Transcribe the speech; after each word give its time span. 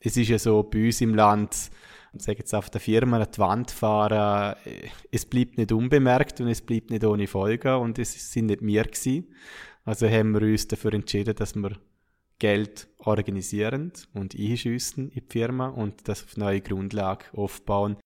Es 0.00 0.16
ist 0.16 0.28
ja 0.28 0.38
so 0.38 0.62
bei 0.62 0.86
uns 0.86 1.00
im 1.00 1.14
Land, 1.14 1.70
sage 2.16 2.38
jetzt 2.38 2.54
auf 2.54 2.70
der 2.70 2.80
Firma 2.80 3.18
an 3.20 3.28
die 3.32 3.38
Wand 3.38 3.70
fahren, 3.70 4.56
äh, 4.64 4.88
es 5.10 5.26
bleibt 5.26 5.58
nicht 5.58 5.72
unbemerkt 5.72 6.40
und 6.40 6.48
es 6.48 6.62
bleibt 6.62 6.90
nicht 6.90 7.04
ohne 7.04 7.26
Folgen 7.26 7.74
und 7.76 7.98
es 7.98 8.32
sind 8.32 8.46
nicht 8.46 8.62
wir 8.62 8.84
gewesen. 8.84 9.34
Also 9.84 10.08
haben 10.08 10.32
wir 10.32 10.42
uns 10.42 10.68
dafür 10.68 10.94
entschieden, 10.94 11.34
dass 11.34 11.54
wir 11.54 11.72
Geld 12.38 12.88
organisieren 12.98 13.92
und 14.14 14.34
einschiessen 14.34 15.10
in 15.10 15.22
die 15.26 15.32
Firma 15.32 15.68
und 15.68 16.06
das 16.08 16.24
auf 16.24 16.36
neue 16.36 16.60
Grundlage 16.60 17.24
aufbauen. 17.32 17.96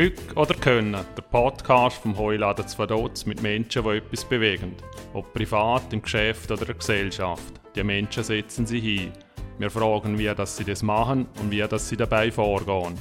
Glück 0.00 0.34
oder 0.34 0.54
Können, 0.54 0.92
der 0.92 1.22
Podcast 1.30 1.98
vom 1.98 2.16
Heuladen 2.16 2.66
Zwadotz 2.66 3.26
mit 3.26 3.42
Menschen, 3.42 3.82
die 3.82 3.98
etwas 3.98 4.24
bewegen. 4.24 4.74
Ob 5.12 5.30
privat, 5.34 5.92
im 5.92 6.00
Geschäft 6.00 6.50
oder 6.50 6.62
in 6.62 6.68
der 6.68 6.76
Gesellschaft. 6.76 7.60
Die 7.74 7.84
Menschen 7.84 8.24
setzen 8.24 8.64
sich 8.64 8.82
hin. 8.82 9.12
Wir 9.58 9.68
fragen, 9.68 10.18
wie 10.18 10.32
das 10.34 10.56
sie 10.56 10.64
das 10.64 10.82
machen 10.82 11.26
und 11.38 11.50
wie 11.50 11.60
das 11.68 11.90
sie 11.90 11.98
dabei 11.98 12.30
vorgehen. 12.30 12.94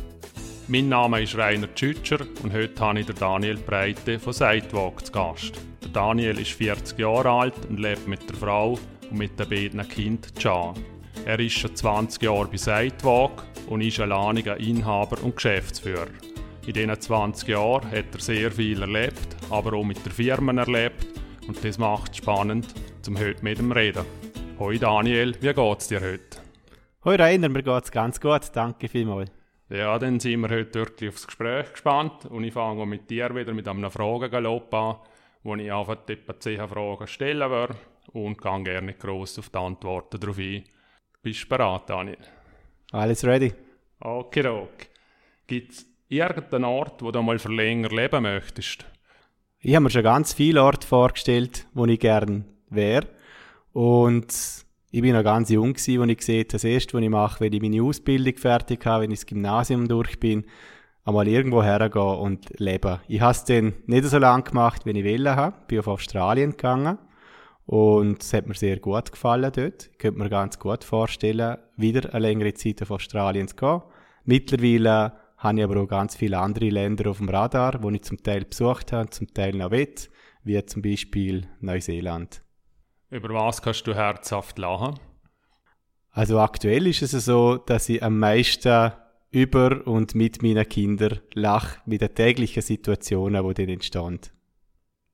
Mein 0.67 0.89
Name 0.89 1.21
ist 1.21 1.37
Rainer 1.37 1.73
Tschütscher 1.73 2.19
und 2.43 2.51
heute 2.51 2.77
habe 2.81 2.99
ich 2.99 3.05
den 3.05 3.15
Daniel 3.15 3.55
Breite 3.55 4.19
von 4.19 4.33
Sidewalk 4.33 5.05
zu 5.05 5.13
Gast. 5.13 5.53
Der 5.81 5.91
Daniel 5.91 6.37
ist 6.37 6.51
40 6.51 6.99
Jahre 6.99 7.29
alt 7.29 7.65
und 7.69 7.79
lebt 7.79 8.09
mit 8.09 8.29
der 8.29 8.35
Frau 8.35 8.77
und 9.09 9.17
mit 9.17 9.39
den 9.39 9.47
beiden 9.47 9.87
Kindern 9.87 10.33
Can. 10.37 10.73
Er 11.23 11.39
ist 11.39 11.59
schon 11.59 11.73
20 11.73 12.23
Jahre 12.23 12.49
bei 12.49 12.57
Sidewalk 12.57 13.45
und 13.69 13.79
ist 13.79 14.01
alleiniger 14.01 14.57
Inhaber 14.57 15.23
und 15.23 15.37
Geschäftsführer. 15.37 16.07
In 16.69 16.75
diesen 16.75 17.01
20 17.01 17.49
Jahren 17.49 17.89
hat 17.89 18.13
er 18.13 18.19
sehr 18.19 18.51
viel 18.51 18.79
erlebt, 18.79 19.35
aber 19.49 19.73
auch 19.73 19.83
mit 19.83 20.05
der 20.05 20.11
Firma 20.11 20.53
erlebt 20.53 21.07
und 21.47 21.65
das 21.65 21.79
macht 21.79 22.11
es 22.11 22.17
spannend, 22.17 22.67
zum 23.01 23.17
heute 23.17 23.43
mit 23.43 23.57
ihm 23.57 23.71
reden. 23.71 24.05
Hoi 24.59 24.77
Daniel, 24.77 25.33
wie 25.41 25.51
geht's 25.51 25.87
dir 25.87 25.99
heute? 25.99 26.37
Hoi 27.03 27.15
Rainer, 27.15 27.49
mir 27.49 27.63
geht's 27.63 27.91
ganz 27.91 28.21
gut, 28.21 28.51
danke 28.53 28.87
vielmals. 28.87 29.31
Ja, 29.69 29.97
dann 29.97 30.19
sind 30.19 30.41
wir 30.41 30.49
heute 30.49 30.75
wirklich 30.75 31.09
aufs 31.09 31.25
Gespräch 31.25 31.71
gespannt 31.71 32.25
und 32.25 32.43
ich 32.43 32.53
fange 32.53 32.85
mit 32.85 33.09
dir 33.09 33.33
wieder 33.33 33.51
mit 33.51 33.67
einem 33.67 33.89
Fragengalopp 33.89 34.71
an, 34.71 34.97
wo 35.41 35.55
ich 35.55 35.73
einfach 35.73 36.07
etwa 36.07 36.39
10 36.39 36.67
Fragen 36.67 37.07
stellen 37.07 37.49
werde 37.49 37.77
und 38.13 38.39
gehe 38.39 38.63
gerne 38.63 38.93
gross 38.93 39.39
auf 39.39 39.49
die 39.49 39.57
Antworten 39.57 40.19
darauf 40.19 40.37
ein. 40.37 40.65
Bist 41.23 41.45
du 41.45 41.49
bereit, 41.49 41.89
Daniel? 41.89 42.19
Alles 42.91 43.25
ready. 43.25 43.55
Okay, 44.01 44.45
okay. 44.45 44.85
Gibt's 45.47 45.88
irgendeinen 46.09 46.65
Ort, 46.65 47.01
wo 47.01 47.11
du 47.11 47.21
mal 47.21 47.39
für 47.39 47.51
länger 47.51 47.89
leben 47.89 48.23
möchtest? 48.23 48.85
Ich 49.59 49.75
habe 49.75 49.83
mir 49.83 49.89
schon 49.89 50.03
ganz 50.03 50.33
viele 50.33 50.63
Orte 50.63 50.85
vorgestellt, 50.85 51.67
wo 51.73 51.85
ich 51.85 51.99
gern 51.99 52.45
wäre. 52.69 53.07
Und 53.71 54.33
ich 54.91 55.01
bin 55.01 55.13
noch 55.13 55.23
ganz 55.23 55.49
jung 55.49 55.73
als 55.73 55.87
ich 55.87 56.17
gesehen 56.17 56.45
das 56.49 56.63
erste, 56.63 56.93
was 56.95 57.03
ich 57.03 57.09
mache, 57.09 57.39
wenn 57.41 57.53
ich 57.53 57.61
meine 57.61 57.83
Ausbildung 57.83 58.35
fertig 58.37 58.85
habe, 58.85 59.03
wenn 59.03 59.11
ich 59.11 59.19
das 59.19 59.27
Gymnasium 59.27 59.87
durch 59.87 60.19
bin, 60.19 60.45
einmal 61.05 61.27
irgendwo 61.27 61.61
hergehen 61.61 62.17
und 62.17 62.59
leben. 62.59 62.99
Ich 63.07 63.21
habe 63.21 63.31
es 63.31 63.45
dann 63.45 63.73
nicht 63.85 64.05
so 64.05 64.17
lange 64.17 64.43
gemacht, 64.43 64.85
wie 64.85 64.99
ich 64.99 65.05
wollte 65.05 65.35
habe. 65.35 65.55
Bin 65.67 65.79
auf 65.79 65.87
Australien 65.87 66.51
gegangen. 66.51 66.97
Und 67.65 68.23
es 68.23 68.33
hat 68.33 68.47
mir 68.47 68.55
sehr 68.55 68.79
gut 68.79 69.11
gefallen 69.11 69.51
dort. 69.55 69.89
Ich 69.91 69.97
könnte 69.99 70.17
mir 70.17 70.29
ganz 70.29 70.57
gut 70.57 70.83
vorstellen, 70.83 71.57
wieder 71.75 72.11
eine 72.15 72.27
längere 72.27 72.55
Zeit 72.55 72.81
auf 72.81 72.89
Australien 72.89 73.47
zu 73.47 73.55
gehen. 73.55 73.81
Mittlerweile 74.25 75.18
habe 75.39 75.57
ich 75.57 75.63
aber 75.63 75.81
auch 75.81 75.87
ganz 75.87 76.15
viele 76.15 76.37
andere 76.37 76.69
Länder 76.69 77.09
auf 77.09 77.17
dem 77.17 77.29
Radar, 77.29 77.81
wo 77.81 77.89
ich 77.89 78.03
zum 78.03 78.21
Teil 78.21 78.45
besucht 78.45 78.91
habe, 78.91 79.09
zum 79.09 79.33
Teil 79.33 79.55
noch 79.55 79.71
will, 79.71 79.95
wie 80.43 80.63
zum 80.65 80.81
Beispiel 80.81 81.47
Neuseeland. 81.61 82.43
Über 83.09 83.29
was 83.29 83.61
kannst 83.61 83.87
du 83.87 83.95
herzhaft 83.95 84.59
lachen? 84.59 84.99
Also 86.11 86.39
aktuell 86.39 86.87
ist 86.87 87.01
es 87.01 87.11
so, 87.25 87.57
dass 87.57 87.87
ich 87.87 88.03
am 88.03 88.19
meisten 88.19 88.91
über 89.31 89.87
und 89.87 90.13
mit 90.13 90.43
meinen 90.43 90.67
Kindern 90.67 91.19
lache, 91.33 91.79
mit 91.85 92.01
den 92.01 92.13
täglichen 92.13 92.61
Situationen, 92.61 93.47
die 93.47 93.53
dann 93.53 93.69
entstehen. 93.69 94.19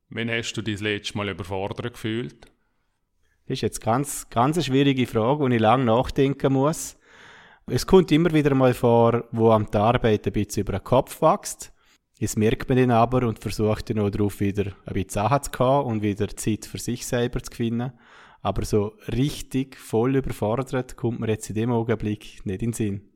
Wann 0.10 0.30
hast 0.30 0.54
du 0.54 0.62
dich 0.62 0.76
das 0.76 0.82
letzte 0.82 1.18
Mal 1.18 1.30
überfordert 1.30 1.94
gefühlt? 1.94 2.46
Das 3.48 3.58
ist 3.58 3.62
jetzt 3.62 3.82
ganz, 3.82 4.30
ganz 4.30 4.58
eine 4.58 4.64
schwierige 4.64 5.06
Frage, 5.06 5.40
wo 5.40 5.48
ich 5.48 5.60
lange 5.60 5.86
nachdenken 5.86 6.54
muss. 6.54 6.98
Es 7.68 7.88
kommt 7.88 8.12
immer 8.12 8.32
wieder 8.32 8.54
mal 8.54 8.76
vor, 8.76 9.28
wo 9.32 9.50
am 9.50 9.66
die 9.72 9.78
Arbeit 9.78 10.28
ein 10.28 10.34
bisschen 10.34 10.62
über 10.62 10.74
den 10.74 10.84
Kopf 10.84 11.20
wächst. 11.24 11.74
Das 12.20 12.38
merkt 12.38 12.70
man 12.70 12.78
dann 12.78 12.92
aber 12.92 13.28
und 13.28 13.40
versucht 13.40 13.90
dann 13.90 14.00
auch 14.00 14.12
darauf 14.12 14.40
wieder 14.40 14.74
ein 14.86 14.94
bisschen 14.94 15.24
anzukommen 15.24 15.88
und 15.88 16.02
wieder 16.04 16.28
Zeit 16.28 16.68
für 16.68 16.78
sich 16.78 17.08
selber 17.08 17.42
zu 17.42 17.52
finden. 17.52 17.92
Aber 18.42 18.64
so 18.66 18.96
richtig 19.12 19.78
voll 19.78 20.16
überfordert 20.16 20.96
kommt 20.96 21.20
man 21.20 21.30
jetzt 21.30 21.50
in 21.50 21.56
dem 21.56 21.72
Augenblick 21.72 22.46
nicht 22.46 22.62
in 22.62 22.72
den 22.72 22.74
Sinn. 22.74 23.10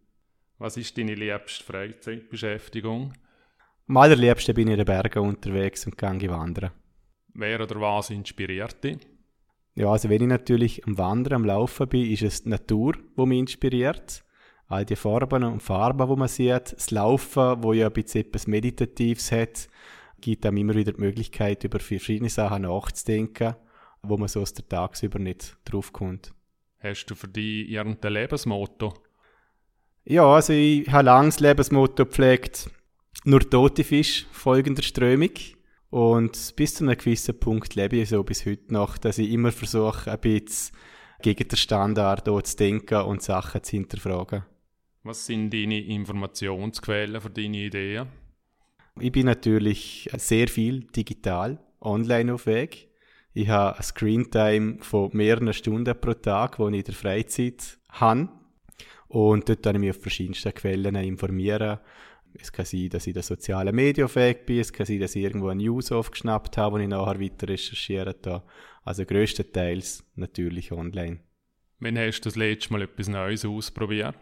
Was 0.57 0.77
ist 0.77 0.97
deine 0.97 1.13
liebste 1.13 1.63
Freizeitbeschäftigung? 1.63 3.13
Am 3.87 3.97
allerliebsten 3.97 4.55
bin 4.55 4.67
ich 4.67 4.73
in 4.73 4.77
den 4.79 4.85
Bergen 4.85 5.19
unterwegs 5.19 5.85
und 5.85 5.95
gehe 5.95 6.29
wandern. 6.29 6.71
Wer 7.35 7.61
oder 7.61 7.79
was 7.79 8.09
inspiriert 8.09 8.83
dich? 8.83 8.97
Ja, 9.75 9.91
also 9.91 10.09
wenn 10.09 10.23
ich 10.23 10.27
natürlich 10.27 10.87
am 10.87 10.97
Wandern, 10.97 11.33
am 11.33 11.45
Laufen 11.45 11.87
bin, 11.87 12.09
ist 12.09 12.23
es 12.23 12.43
die 12.43 12.49
Natur, 12.49 12.93
die 13.15 13.25
mich 13.27 13.39
inspiriert 13.39 14.23
all 14.69 14.85
die 14.85 14.95
Farben 14.95 15.43
und 15.43 15.61
Farben, 15.61 16.07
wo 16.07 16.15
man 16.15 16.27
sieht, 16.27 16.73
das 16.73 16.91
Laufen, 16.91 17.63
wo 17.63 17.73
ja 17.73 17.87
ein 17.87 17.93
bisschen 17.93 18.21
etwas 18.21 18.47
Meditatives 18.47 19.31
hat, 19.31 19.67
gibt 20.21 20.45
einem 20.45 20.57
immer 20.57 20.75
wieder 20.75 20.93
die 20.93 21.01
Möglichkeit, 21.01 21.63
über 21.63 21.79
verschiedene 21.79 22.29
Sachen 22.29 22.61
nachzudenken, 22.61 23.55
wo 24.03 24.15
man 24.15 24.27
so 24.27 24.41
aus 24.41 24.53
der 24.53 24.67
Tagsüber 24.67 25.17
nicht 25.17 25.57
draufkommt. 25.65 26.31
Hast 26.79 27.07
du 27.07 27.15
für 27.15 27.27
dich 27.27 27.69
irgendein 27.69 28.13
Lebensmotto? 28.13 28.93
Ja, 30.05 30.25
also 30.25 30.53
ich 30.53 30.87
habe 30.89 31.05
lange 31.05 31.29
das 31.29 31.39
Lebensmotto 31.39 32.05
gepflegt, 32.05 32.69
nur 33.25 33.41
tote 33.41 33.83
Fisch, 33.83 34.27
folgender 34.31 34.83
Strömung. 34.83 35.31
Und 35.89 36.55
bis 36.55 36.75
zu 36.75 36.83
einem 36.83 36.97
gewissen 36.97 37.39
Punkt 37.39 37.73
lebe 37.73 37.97
ich 37.97 38.09
so 38.09 38.23
bis 38.23 38.45
heute 38.45 38.71
noch, 38.71 38.99
dass 38.99 39.17
ich 39.17 39.31
immer 39.31 39.51
versuche, 39.51 40.11
ein 40.11 40.19
bisschen 40.19 40.77
gegen 41.21 41.47
den 41.47 41.57
Standard 41.57 42.25
zu 42.25 42.55
denken 42.55 43.01
und 43.01 43.23
Sachen 43.23 43.63
zu 43.63 43.71
hinterfragen. 43.71 44.43
Was 45.09 45.25
sind 45.25 45.51
deine 45.51 45.79
Informationsquellen 45.79 47.19
für 47.19 47.31
deine 47.31 47.57
Ideen? 47.57 48.05
Ich 48.99 49.11
bin 49.11 49.25
natürlich 49.25 50.07
sehr 50.15 50.47
viel 50.47 50.81
digital, 50.81 51.57
online 51.81 52.35
auf 52.35 52.45
Weg. 52.45 52.89
Ich 53.33 53.49
habe 53.49 53.75
ein 53.75 53.81
Screentime 53.81 54.77
von 54.81 55.09
mehreren 55.13 55.51
Stunden 55.51 55.99
pro 55.99 56.13
Tag, 56.13 56.59
wo 56.59 56.69
ich 56.69 56.75
in 56.75 56.83
der 56.83 56.93
Freizeit 56.93 57.79
habe. 57.89 58.29
Und 59.07 59.49
dort 59.49 59.63
kann 59.63 59.77
ich 59.77 59.81
mich 59.81 59.89
auf 59.89 59.99
verschiedensten 59.99 60.53
Quellen 60.53 60.93
informieren. 60.93 61.79
Es 62.35 62.51
kann 62.51 62.65
sein, 62.65 62.89
dass 62.89 63.07
ich 63.07 63.07
in 63.07 63.13
den 63.15 63.23
sozialen 63.23 63.75
Medien 63.75 64.05
auf 64.05 64.15
Weg 64.15 64.45
bin. 64.45 64.59
Es 64.59 64.71
kann 64.71 64.85
sein, 64.85 64.99
dass 64.99 65.15
ich 65.15 65.23
irgendwo 65.23 65.47
eine 65.47 65.63
News 65.63 65.91
aufgeschnappt 65.91 66.55
habe, 66.55 66.77
die 66.77 66.83
ich 66.83 66.89
nachher 66.89 67.19
weiter 67.19 67.47
recherchieren 67.47 68.13
habe. 68.27 68.43
Also 68.83 69.05
größtenteils 69.05 70.03
natürlich 70.13 70.71
online. 70.71 71.21
Wann 71.79 71.97
hast 71.97 72.19
du 72.19 72.29
das 72.29 72.35
letzte 72.35 72.73
Mal 72.73 72.83
etwas 72.83 73.07
Neues 73.07 73.43
ausprobiert? 73.43 74.13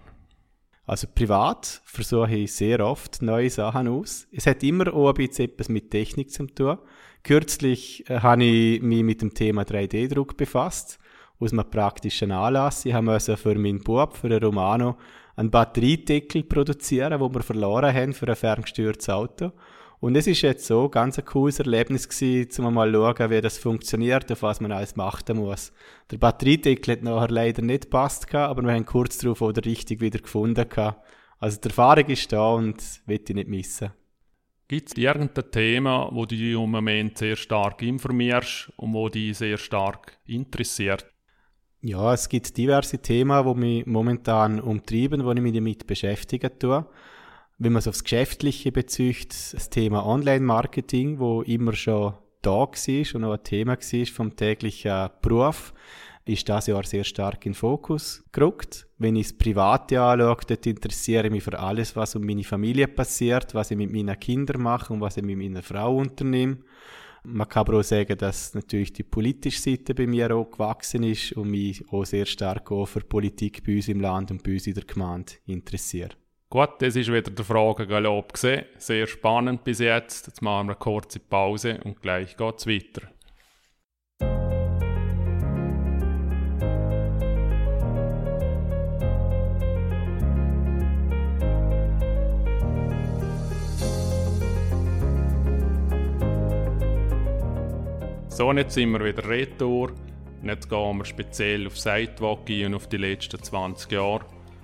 Also 0.88 1.06
privat 1.14 1.82
versuche 1.84 2.34
ich 2.34 2.54
sehr 2.54 2.80
oft 2.80 3.22
neue 3.22 3.50
Sachen 3.50 3.90
aus. 3.90 4.26
Es 4.32 4.48
hat 4.48 4.64
immer 4.64 4.94
auch 4.94 5.10
ein 5.10 5.16
bisschen 5.16 5.50
etwas 5.50 5.68
mit 5.68 5.92
Technik 5.92 6.32
zu 6.32 6.48
tun. 6.48 6.78
Kürzlich 7.24 8.10
äh, 8.10 8.22
habe 8.22 8.46
ich 8.46 8.82
mich 8.82 9.04
mit 9.04 9.22
dem 9.22 9.34
Thema 9.34 9.64
3D-Druck 9.64 10.38
befasst, 10.38 10.98
aus 11.40 11.52
einem 11.52 11.70
praktischen 11.70 12.32
Anlass. 12.32 12.86
Ich 12.86 12.94
musste 13.02 13.36
für 13.36 13.56
meinen 13.56 13.84
Bub, 13.84 14.16
für 14.16 14.30
den 14.30 14.42
Romano, 14.42 14.98
einen 15.36 15.52
Batteriedeckel 15.52 16.44
produzieren, 16.44 17.20
wo 17.20 17.30
wir 17.34 17.44
verloren 17.44 17.94
haben 17.94 18.14
für 18.14 18.30
ein 18.30 18.38
ferngesteuertes 18.38 19.10
Auto. 19.10 19.52
Und 20.00 20.16
es 20.16 20.28
ist 20.28 20.44
jetzt 20.44 20.66
so 20.66 20.90
ganz 20.90 21.18
ein 21.18 21.26
cooles 21.26 21.60
Erlebnis 21.60 22.08
gewesen, 22.08 22.66
um 22.66 22.74
mal 22.76 22.92
schauen, 22.92 23.32
wie 23.32 23.42
das 23.42 23.58
funktioniert, 23.58 24.32
auf 24.32 24.44
was 24.44 24.62
man 24.62 24.72
alles 24.72 24.96
machen 24.96 25.38
muss. 25.38 25.74
Der 26.12 26.18
Batteriedeckel 26.18 26.94
hat 26.94 27.04
nachher 27.04 27.30
leider 27.30 27.64
nicht 27.64 27.86
gepasst, 27.86 28.34
aber 28.36 28.62
wir 28.62 28.74
haben 28.74 28.86
kurz 28.86 29.18
darauf 29.18 29.42
auch 29.42 29.54
richtig 29.66 30.00
wieder 30.00 30.20
gefunden. 30.20 30.68
Also 31.40 31.60
die 31.60 31.70
Erfahrung 31.70 32.06
ist 32.06 32.32
da 32.32 32.54
und 32.54 32.78
will 33.08 33.22
ich 33.28 33.36
nicht 33.36 33.50
missen. 33.50 33.92
Gibt 34.68 34.90
es 34.90 34.98
irgendein 34.98 35.50
Thema, 35.50 36.10
wo 36.12 36.26
du 36.26 36.36
dich 36.36 36.54
im 36.54 36.70
Moment 36.70 37.18
sehr 37.18 37.36
stark 37.36 37.82
informierst 37.82 38.72
und 38.76 38.94
wo 38.94 39.10
dich 39.10 39.38
sehr 39.38 39.58
stark 39.58 40.20
interessiert? 40.26 41.08
Ja, 41.82 42.14
es 42.14 42.28
gibt 42.28 42.56
diverse 42.58 43.00
Themen, 43.00 43.46
die 43.46 43.60
mich 43.60 43.86
momentan 43.86 44.60
umtreiben, 44.60 45.24
wo 45.24 45.32
ich 45.32 45.42
mich 45.42 45.54
damit 45.54 45.88
beschäftigen 45.88 46.52
tue 46.60 46.86
wenn 47.60 47.74
man 47.74 47.80
es 47.80 47.88
aufs 47.88 48.04
Geschäftliche 48.04 48.72
bezieht, 48.72 49.34
das 49.54 49.70
Thema 49.70 50.06
Online-Marketing, 50.06 51.20
wo 51.20 51.42
immer 51.42 51.74
schon 51.74 52.14
da 52.42 52.52
war 52.52 53.16
und 53.16 53.24
auch 53.24 53.34
ein 53.34 53.44
Thema 53.44 53.78
war 53.78 54.06
vom 54.06 54.36
täglichen 54.36 55.10
Beruf. 55.22 55.74
ist 56.26 56.48
das 56.48 56.68
Jahr 56.68 56.84
sehr 56.84 57.04
stark 57.04 57.46
in 57.46 57.56
Fokus 57.56 58.24
gerückt. 58.32 58.88
Wenn 59.00 59.16
ich 59.16 59.30
das 59.30 59.38
Private 59.38 60.02
anschaue, 60.02 60.38
dort 60.48 60.66
interessiere 60.68 61.28
ich 61.28 61.32
mich 61.32 61.44
für 61.44 61.58
alles, 61.58 61.96
was 61.96 62.16
um 62.16 62.26
meine 62.26 62.44
Familie 62.44 62.88
passiert, 62.88 63.56
was 63.56 63.72
ich 63.72 63.78
mit 63.78 63.92
meinen 63.92 64.20
Kindern 64.20 64.62
mache 64.62 64.94
und 64.94 65.02
was 65.02 65.18
ich 65.18 65.24
mit 65.24 65.38
meiner 65.38 65.64
Frau 65.64 65.98
unternehme. 65.98 66.58
Man 67.24 67.50
kann 67.50 67.62
aber 67.62 67.80
auch 67.80 67.84
sagen, 67.84 68.18
dass 68.18 68.54
natürlich 68.54 68.94
die 68.94 69.04
politische 69.04 69.60
Seite 69.60 69.96
bei 69.96 70.06
mir 70.06 70.34
auch 70.36 70.52
gewachsen 70.52 71.04
ist 71.04 71.34
und 71.34 71.50
mich 71.50 71.84
auch 71.90 72.06
sehr 72.06 72.26
stark 72.26 72.72
auch 72.72 72.86
für 72.86 73.02
Politik 73.02 73.66
bei 73.66 73.76
uns 73.76 73.88
im 73.88 74.00
Land 74.00 74.32
und 74.32 74.44
bei 74.44 74.54
uns 74.54 74.68
in 74.68 74.76
der 74.76 74.86
Gemeinde 74.86 75.34
interessiert. 75.46 76.18
Gut, 76.50 76.76
das 76.80 76.96
ist 76.96 77.12
wieder 77.12 77.30
der 77.30 77.44
Fragengalopp 77.44 78.32
gesehen. 78.32 78.64
Sehr 78.78 79.06
spannend 79.06 79.66
bis 79.66 79.80
jetzt. 79.80 80.28
Jetzt 80.28 80.42
machen 80.42 80.68
wir 80.68 80.72
eine 80.72 80.80
kurze 80.80 81.20
Pause 81.20 81.78
und 81.84 82.02
gleich 82.02 82.38
geht's 82.38 82.66
weiter. 82.66 83.02
So, 98.30 98.54
jetzt 98.54 98.76
sind 98.76 98.92
wir 98.92 99.04
wieder 99.04 99.28
retour. 99.28 99.92
Jetzt 100.44 100.70
gehen 100.70 100.98
wir 100.98 101.04
speziell 101.04 101.68
auf 101.68 101.78
Sidewalk 101.78 102.48
und 102.48 102.74
auf 102.74 102.88
die 102.88 102.96
letzten 102.96 103.44
20 103.44 103.92
Jahre. 103.92 104.24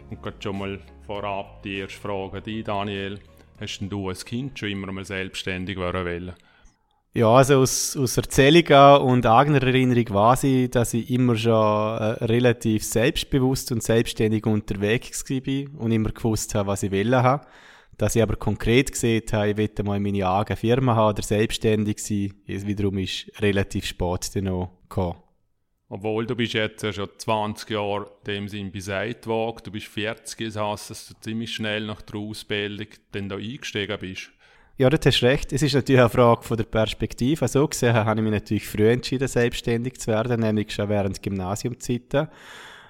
Und 0.10 0.22
gerade 0.22 0.38
schon 0.40 0.60
mal 0.60 0.80
vorab 1.06 1.64
die 1.64 1.78
erste 1.78 2.00
Frage 2.00 2.38
an 2.38 2.64
Daniel. 2.64 3.20
Hast 3.60 3.80
denn 3.80 3.90
du 3.90 4.10
als 4.10 4.26
Kind 4.26 4.58
schon 4.58 4.70
immer 4.70 4.92
mal 4.92 5.06
selbstständig 5.06 5.78
wollen? 5.78 6.34
Ja, 7.16 7.28
also 7.28 7.60
aus, 7.60 7.96
aus 7.96 8.18
Erzählungen 8.18 9.02
und 9.04 9.26
eigener 9.28 9.62
Erinnerung 9.62 10.10
weiß 10.10 10.46
ich, 10.46 10.72
dass 10.72 10.96
ich 10.96 11.12
immer 11.12 11.36
schon 11.36 11.54
äh, 11.54 12.26
relativ 12.26 12.84
selbstbewusst 12.84 13.72
und 13.72 13.84
selbstständig 13.84 14.48
unterwegs 14.48 15.24
war 15.30 15.80
und 15.80 15.92
immer 15.92 16.10
gewusst 16.10 16.56
habe, 16.56 16.70
was 16.70 16.82
ich 16.82 16.90
will 16.90 17.16
haben. 17.16 17.46
Dass 17.98 18.16
ich 18.16 18.24
aber 18.24 18.36
konkret 18.36 18.92
gesehen 18.92 19.22
habe, 19.32 19.52
ich 19.52 19.58
will 19.58 19.86
mal 19.86 20.00
meine 20.00 20.28
eigene 20.28 20.58
Firma 20.58 20.96
haben 20.96 21.12
oder 21.12 21.22
selbstständig 21.22 22.00
sein, 22.00 22.34
ist 22.48 22.66
wiederum 22.66 22.98
ist 22.98 23.32
relativ 23.40 23.86
spät 23.86 24.36
dann 24.36 24.46
noch 24.46 24.72
gekommen. 24.90 25.20
Obwohl 25.94 26.26
du 26.26 26.36
bist 26.36 26.54
jetzt 26.54 26.92
schon 26.96 27.08
20 27.16 27.70
Jahre 27.70 28.10
dem 28.26 28.48
Sinn 28.48 28.72
beseit 28.72 29.28
du 29.28 29.54
bist 29.72 29.86
40, 29.86 30.48
das 30.48 30.56
heisst, 30.56 30.90
dass 30.90 31.08
du 31.08 31.14
ziemlich 31.22 31.54
schnell 31.54 31.86
nach 31.86 32.02
der 32.02 32.20
Ausbildung 32.20 32.88
dann 33.12 33.30
da 33.30 33.36
eingestiegen 33.36 34.00
bist. 34.00 34.32
Ja, 34.80 34.90
du 34.90 34.98
hast 34.98 35.22
recht. 35.22 35.54
Es 35.54 35.62
ist 35.62 35.76
natürlich 35.76 36.02
eine 36.02 36.10
Frage 36.10 36.42
von 36.42 36.58
der 36.58 36.64
Perspektive. 36.64 37.48
So 37.48 37.68
gesehen 37.68 37.94
habe 37.94 38.20
ich 38.20 38.24
mich 38.24 38.34
natürlich 38.34 38.68
früh 38.68 38.90
entschieden, 38.90 39.28
selbstständig 39.28 40.00
zu 40.00 40.08
werden, 40.08 40.40
nämlich 40.40 40.74
schon 40.74 40.90
während 40.90 41.22
Gymnasiumzeiten. 41.22 42.28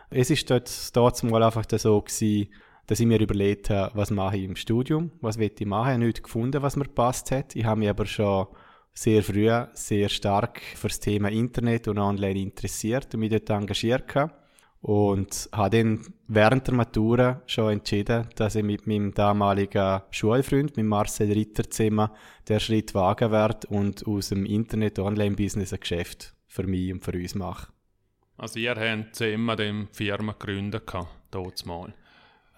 Es 0.10 0.30
ist 0.30 0.50
dort, 0.50 1.24
mal 1.24 1.44
einfach 1.44 1.66
so 1.78 2.02
gewesen, 2.02 2.48
dass 2.88 3.02
ich 3.02 3.06
mir 3.06 3.20
überlegt 3.20 3.70
habe, 3.70 3.92
was 3.98 4.12
mache 4.12 4.38
ich 4.38 4.46
im 4.46 4.56
Studium, 4.56 5.12
was 5.20 5.38
will 5.38 5.52
ich 5.54 5.66
machen. 5.66 5.90
Ich 5.90 5.94
habe 5.96 6.06
nichts 6.06 6.24
gefunden, 6.24 6.62
was 6.62 6.78
mir 6.78 6.86
passt 6.88 7.32
hat. 7.32 7.54
Ich 7.58 7.66
habe 7.66 7.82
mich 7.82 7.90
aber 7.90 8.06
schon 8.06 8.48
sehr 8.94 9.24
früh 9.24 9.50
sehr 9.74 10.10
stark 10.10 10.62
für 10.76 10.88
das 10.88 11.00
Thema 11.00 11.30
Internet 11.30 11.88
und 11.88 11.98
Online 11.98 12.40
interessiert 12.40 13.14
und 13.14 13.20
mich 13.20 13.32
dort 13.32 13.50
engagiert 13.50 14.08
gehabt. 14.08 14.40
Und 14.82 15.48
habe 15.54 15.78
dann 15.78 16.06
während 16.28 16.68
der 16.68 16.74
Matura 16.74 17.42
schon 17.46 17.72
entschieden, 17.72 18.28
dass 18.36 18.56
ich 18.56 18.64
mit 18.64 18.86
meinem 18.86 19.14
damaligen 19.14 20.02
Schulfreund, 20.12 20.76
mit 20.76 20.86
Marcel 20.86 21.32
Ritterzimmer, 21.32 22.14
der 22.50 22.60
Schritt 22.60 22.94
wagen 22.94 23.32
werde 23.32 23.68
und 23.70 24.06
aus 24.06 24.30
dem 24.30 24.46
Internet-Online-Business 24.46 25.72
ein 25.72 25.80
Geschäft 25.80 26.36
für 26.48 26.68
mich 26.68 26.92
und 26.92 27.02
für 27.02 27.14
uns 27.14 27.34
mache. 27.34 27.72
Also 28.36 28.60
ihr 28.60 28.76
habt 28.76 29.16
zusammen 29.16 29.56
die 29.58 29.88
Firma 29.96 30.34
gegründet, 30.34 30.92
mal 31.66 31.94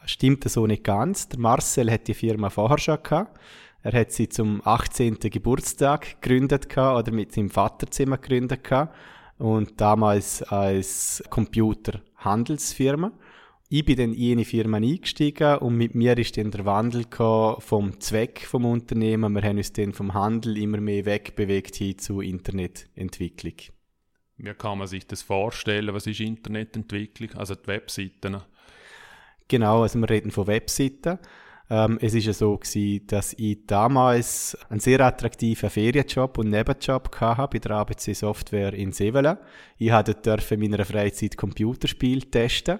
stimmt 0.05 0.43
so 0.49 0.67
nicht 0.67 0.83
ganz. 0.83 1.27
Der 1.29 1.39
Marcel 1.39 1.91
hat 1.91 2.07
die 2.07 2.13
Firma 2.13 2.49
vorher 2.49 2.77
schon 2.77 3.01
gehabt. 3.01 3.39
Er 3.85 3.99
hat 3.99 4.11
sie 4.11 4.27
zum 4.27 4.63
18. 4.65 5.19
Geburtstag 5.19 6.19
gegründet 6.19 6.69
gehabt, 6.69 6.97
oder 6.97 7.15
mit 7.15 7.31
seinem 7.31 7.51
Vaterzimmer 7.51 8.17
gegründet 8.17 8.63
gehabt. 8.63 8.95
Und 9.37 9.79
damals 9.79 10.41
als 10.41 11.23
Computerhandelsfirma. 11.29 13.11
Ich 13.69 13.85
bin 13.85 13.97
dann 13.97 14.13
in 14.15 14.31
eine 14.31 14.45
Firma 14.45 14.77
eingestiegen 14.77 15.59
und 15.59 15.77
mit 15.77 15.93
mir 15.93 16.17
ist 16.17 16.35
dann 16.35 16.49
der 16.49 16.65
Wandel 16.65 17.05
vom 17.59 17.99
Zweck 17.99 18.47
vom 18.47 18.65
Unternehmen. 18.65 19.35
Wir 19.35 19.43
haben 19.43 19.57
uns 19.57 19.71
dann 19.71 19.93
vom 19.93 20.15
Handel 20.15 20.57
immer 20.57 20.81
mehr 20.81 21.05
wegbewegt 21.05 21.75
hin 21.75 21.99
zu 21.99 22.21
Internetentwicklung. 22.21 23.53
Wie 24.37 24.53
kann 24.55 24.79
man 24.79 24.87
sich 24.87 25.05
das 25.05 25.21
vorstellen? 25.21 25.93
Was 25.93 26.07
ist 26.07 26.21
Internetentwicklung? 26.21 27.35
Also 27.35 27.53
die 27.53 27.67
Webseiten? 27.67 28.37
Genau, 29.47 29.83
also 29.83 29.99
wir 29.99 30.09
reden 30.09 30.31
von 30.31 30.47
Webseiten. 30.47 31.19
Ähm, 31.69 31.97
es 31.99 32.13
ist 32.13 32.25
ja 32.25 32.33
so 32.33 32.57
gewesen, 32.57 33.07
dass 33.07 33.33
ich 33.33 33.65
damals 33.65 34.55
einen 34.69 34.79
sehr 34.79 34.99
attraktiven 34.99 35.69
Ferienjob 35.69 36.37
und 36.37 36.49
Nebenjob 36.49 37.09
hatte 37.19 37.47
bei 37.51 37.59
der 37.59 37.77
ABC 37.77 38.13
Software 38.13 38.73
in 38.73 38.91
Sevelen. 38.91 39.37
Ich 39.79 39.91
durfte 39.91 40.53
in 40.53 40.59
meiner 40.59 40.85
Freizeit 40.85 41.37
Computerspiele 41.37 42.29
testen. 42.29 42.79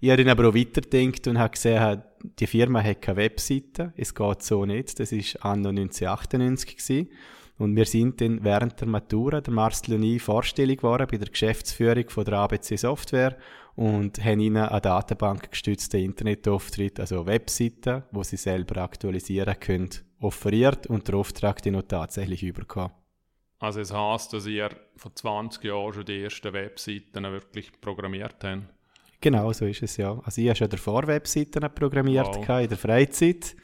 Ich 0.00 0.10
habe 0.10 0.22
dann 0.22 0.32
aber 0.32 0.48
auch 0.48 0.54
weitergedacht 0.54 1.26
und 1.26 1.38
habe 1.38 1.50
gesehen, 1.50 2.02
die 2.38 2.46
Firma 2.46 2.82
hat 2.82 3.02
keine 3.02 3.18
Webseite. 3.18 3.92
Es 3.96 4.14
geht 4.14 4.42
so 4.42 4.64
nicht. 4.64 4.98
Das 4.98 5.12
war 5.12 5.52
anno 5.52 5.70
1998 5.70 6.76
gewesen. 6.76 7.08
Und 7.58 7.74
wir 7.74 7.84
sind 7.86 8.20
dann 8.20 8.42
während 8.44 8.80
der 8.80 8.86
Matura, 8.86 9.40
der 9.40 9.52
Marcel 9.52 9.94
und 9.94 10.04
ich, 10.04 10.22
vorstellig 10.22 10.78
geworden 10.78 11.08
bei 11.10 11.16
der 11.16 11.28
Geschäftsführung 11.28 12.08
von 12.08 12.24
der 12.24 12.34
ABC 12.34 12.76
Software 12.76 13.36
und 13.74 14.24
haben 14.24 14.40
ihnen 14.40 14.64
eine 14.64 14.80
Datenbank 14.80 15.50
gestützten 15.50 16.00
Internetauftritt, 16.00 17.00
also 17.00 17.26
Webseiten, 17.26 18.04
wo 18.12 18.22
sie 18.22 18.36
selber 18.36 18.82
aktualisieren 18.82 19.58
können, 19.58 19.90
offeriert 20.20 20.86
und 20.86 21.08
der 21.08 21.16
Auftrag 21.16 21.60
den 21.62 21.76
auch 21.76 21.82
tatsächlich 21.82 22.42
überkommen. 22.42 22.92
Also 23.58 23.80
es 23.80 23.92
heisst, 23.92 24.32
dass 24.32 24.46
ihr 24.46 24.70
vor 24.96 25.14
20 25.14 25.64
Jahren 25.64 25.92
schon 25.92 26.04
die 26.04 26.22
ersten 26.22 26.52
Webseiten 26.52 27.24
wirklich 27.24 27.72
programmiert 27.80 28.36
habt? 28.44 28.62
Genau, 29.20 29.52
so 29.52 29.64
ist 29.66 29.82
es 29.82 29.96
ja. 29.96 30.18
Also 30.24 30.40
ich 30.40 30.48
habe 30.48 30.56
schon 30.56 30.68
davor 30.68 31.06
Webseiten 31.06 31.68
programmiert 31.74 32.36
wow. 32.36 32.60
in 32.60 32.68
der 32.68 32.78
Freizeit. 32.78 33.56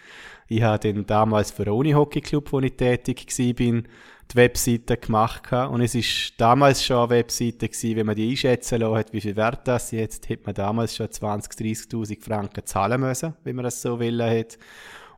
Ich 0.48 0.62
habe 0.62 0.92
dann 0.92 1.06
damals 1.06 1.52
für 1.52 1.64
den 1.64 1.74
Uni-Hockey-Club, 1.74 2.52
wo 2.52 2.60
ich 2.60 2.76
tätig 2.76 3.26
war, 3.26 3.82
die 4.30 4.36
Webseite 4.36 4.96
gemacht. 4.96 5.52
Und 5.52 5.80
es 5.80 5.94
ist 5.94 6.34
damals 6.38 6.84
schon 6.84 6.98
eine 6.98 7.10
Webseite 7.10 7.68
gewesen, 7.68 7.96
wenn 7.96 8.06
man 8.06 8.16
die 8.16 8.30
einschätzen 8.30 8.80
lassen 8.80 8.96
hat, 8.96 9.12
wie 9.12 9.20
viel 9.20 9.36
Wert 9.36 9.66
das 9.66 9.90
jetzt, 9.92 10.28
hätte 10.28 10.44
man 10.46 10.54
damals 10.54 10.96
schon 10.96 11.06
20.000, 11.06 11.88
30.000 11.88 12.22
Franken 12.22 12.66
zahlen 12.66 13.00
müssen, 13.00 13.34
wenn 13.44 13.56
man 13.56 13.64
das 13.64 13.80
so 13.80 13.98
will 14.00 14.22
hat. 14.22 14.58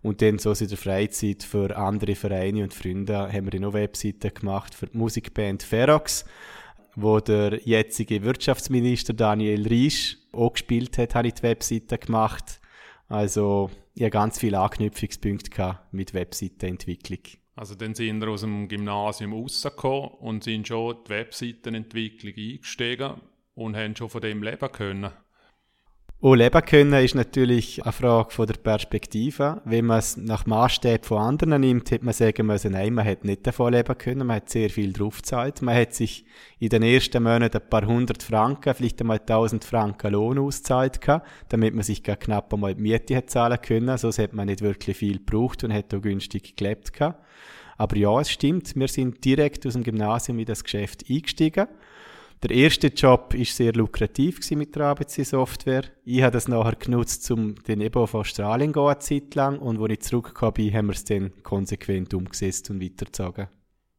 Und 0.02 0.22
dann 0.22 0.38
so 0.38 0.52
in 0.52 0.68
der 0.68 0.78
Freizeit 0.78 1.42
für 1.42 1.76
andere 1.76 2.14
Vereine 2.14 2.62
und 2.62 2.74
Freunde 2.74 3.32
haben 3.32 3.50
wir 3.50 3.58
noch 3.58 3.72
Webseiten 3.72 4.32
gemacht 4.32 4.74
für 4.74 4.86
die 4.86 4.96
Musikband 4.96 5.62
Ferox, 5.62 6.24
wo 6.96 7.20
der 7.20 7.60
jetzige 7.64 8.22
Wirtschaftsminister 8.22 9.12
Daniel 9.12 9.66
Riesch 9.68 10.16
auch 10.32 10.52
gespielt 10.52 10.98
hat, 10.98 11.14
habe 11.14 11.28
ich 11.28 11.34
die 11.34 11.42
Webseite 11.42 11.98
gemacht. 11.98 12.60
Also, 13.08 13.70
habe 13.98 14.10
ganz 14.10 14.40
viele 14.40 14.58
Anknüpfungspunkte 14.58 15.78
mit 15.92 16.14
Webseitenentwicklung. 16.14 17.20
Also 17.54 17.74
dann 17.74 17.94
sind 17.94 18.20
wir 18.20 18.28
aus 18.28 18.42
dem 18.42 18.68
Gymnasium 18.68 19.32
rausgekommen 19.32 20.10
und 20.20 20.44
sind 20.44 20.68
schon 20.68 20.96
die 21.06 21.10
Webseitenentwicklung 21.10 22.34
eingestiegen 22.36 23.20
und 23.54 23.76
haben 23.76 23.96
schon 23.96 24.10
von 24.10 24.20
dem 24.20 24.42
leben 24.42 24.72
können. 24.72 25.10
Oh, 26.22 26.32
leben 26.32 26.62
können 26.62 27.04
ist 27.04 27.14
natürlich 27.14 27.82
eine 27.84 27.92
Frage 27.92 28.30
von 28.30 28.46
der 28.46 28.54
Perspektive. 28.54 29.60
Wenn 29.66 29.84
man 29.84 29.98
es 29.98 30.16
nach 30.16 30.46
Maßstab 30.46 31.04
von 31.04 31.18
anderen 31.18 31.60
nimmt, 31.60 31.90
hätte 31.90 32.06
man 32.06 32.14
sagen 32.14 32.46
müssen, 32.46 32.72
nein, 32.72 32.94
man 32.94 33.04
hat 33.04 33.26
nicht 33.26 33.46
davon 33.46 33.74
leben 33.74 33.98
können, 33.98 34.26
man 34.26 34.36
hat 34.36 34.48
sehr 34.48 34.70
viel 34.70 34.94
draufgezahlt. 34.94 35.60
Man 35.60 35.76
hat 35.76 35.92
sich 35.92 36.24
in 36.58 36.70
den 36.70 36.82
ersten 36.82 37.22
Monaten 37.22 37.58
ein 37.58 37.68
paar 37.68 37.84
hundert 37.84 38.22
Franken, 38.22 38.72
vielleicht 38.72 38.98
einmal 39.02 39.18
tausend 39.18 39.66
Franken 39.66 40.12
Lohn 40.12 40.38
ausgezahlt 40.38 41.02
gehabt, 41.02 41.28
damit 41.50 41.74
man 41.74 41.84
sich 41.84 42.02
gar 42.02 42.16
knapp 42.16 42.52
einmal 42.54 42.74
die 42.74 42.80
Miete 42.80 43.14
hat 43.14 43.28
zahlen 43.28 43.60
können. 43.60 43.98
Sonst 43.98 44.18
hat 44.18 44.32
man 44.32 44.46
nicht 44.46 44.62
wirklich 44.62 44.96
viel 44.96 45.18
gebraucht 45.18 45.64
und 45.64 45.72
hat 45.74 45.92
auch 45.92 46.00
günstig 46.00 46.56
gelebt 46.56 46.94
gehabt. 46.94 47.22
Aber 47.76 47.94
ja, 47.94 48.18
es 48.18 48.30
stimmt, 48.30 48.74
wir 48.74 48.88
sind 48.88 49.22
direkt 49.22 49.66
aus 49.66 49.74
dem 49.74 49.84
Gymnasium 49.84 50.38
in 50.38 50.46
das 50.46 50.64
Geschäft 50.64 51.04
eingestiegen. 51.10 51.66
Der 52.42 52.50
erste 52.50 52.88
Job 52.88 53.32
war 53.34 53.44
sehr 53.46 53.72
lukrativ 53.72 54.50
mit 54.50 54.76
der 54.76 54.86
ABC-Software. 54.86 55.84
Ich 56.04 56.22
habe 56.22 56.32
das 56.32 56.48
nachher 56.48 56.76
genutzt, 56.76 57.30
um 57.30 57.54
den 57.54 57.80
eben 57.80 57.98
auf 57.98 58.14
Australien 58.14 58.74
zu 58.74 58.80
gehen, 58.80 58.88
eine 58.88 58.98
Zeit 58.98 59.34
lang. 59.34 59.58
Und 59.58 59.80
als 59.80 59.92
ich 59.92 60.00
zurückgekommen 60.02 60.52
bin, 60.52 60.74
haben 60.74 60.86
wir 60.88 60.92
es 60.92 61.04
dann 61.04 61.32
konsequent 61.42 62.12
umgesetzt 62.12 62.68
und 62.68 62.82
weitergezogen. 62.82 63.48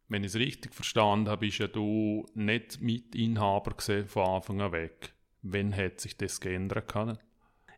Wenn 0.08 0.24
ich 0.24 0.30
es 0.30 0.36
richtig 0.36 0.74
verstanden 0.74 1.30
habe, 1.30 1.48
bist 1.48 1.58
ja 1.58 1.68
du 1.68 2.26
nicht 2.36 2.80
Mitinhaber 2.80 3.76
von 4.06 4.24
Anfang 4.24 4.62
an 4.62 4.72
weg. 4.72 5.14
Wann 5.42 5.76
hat 5.76 6.00
sich 6.00 6.16
das 6.16 6.40
geändert? 6.40 6.88
Können? 6.88 7.18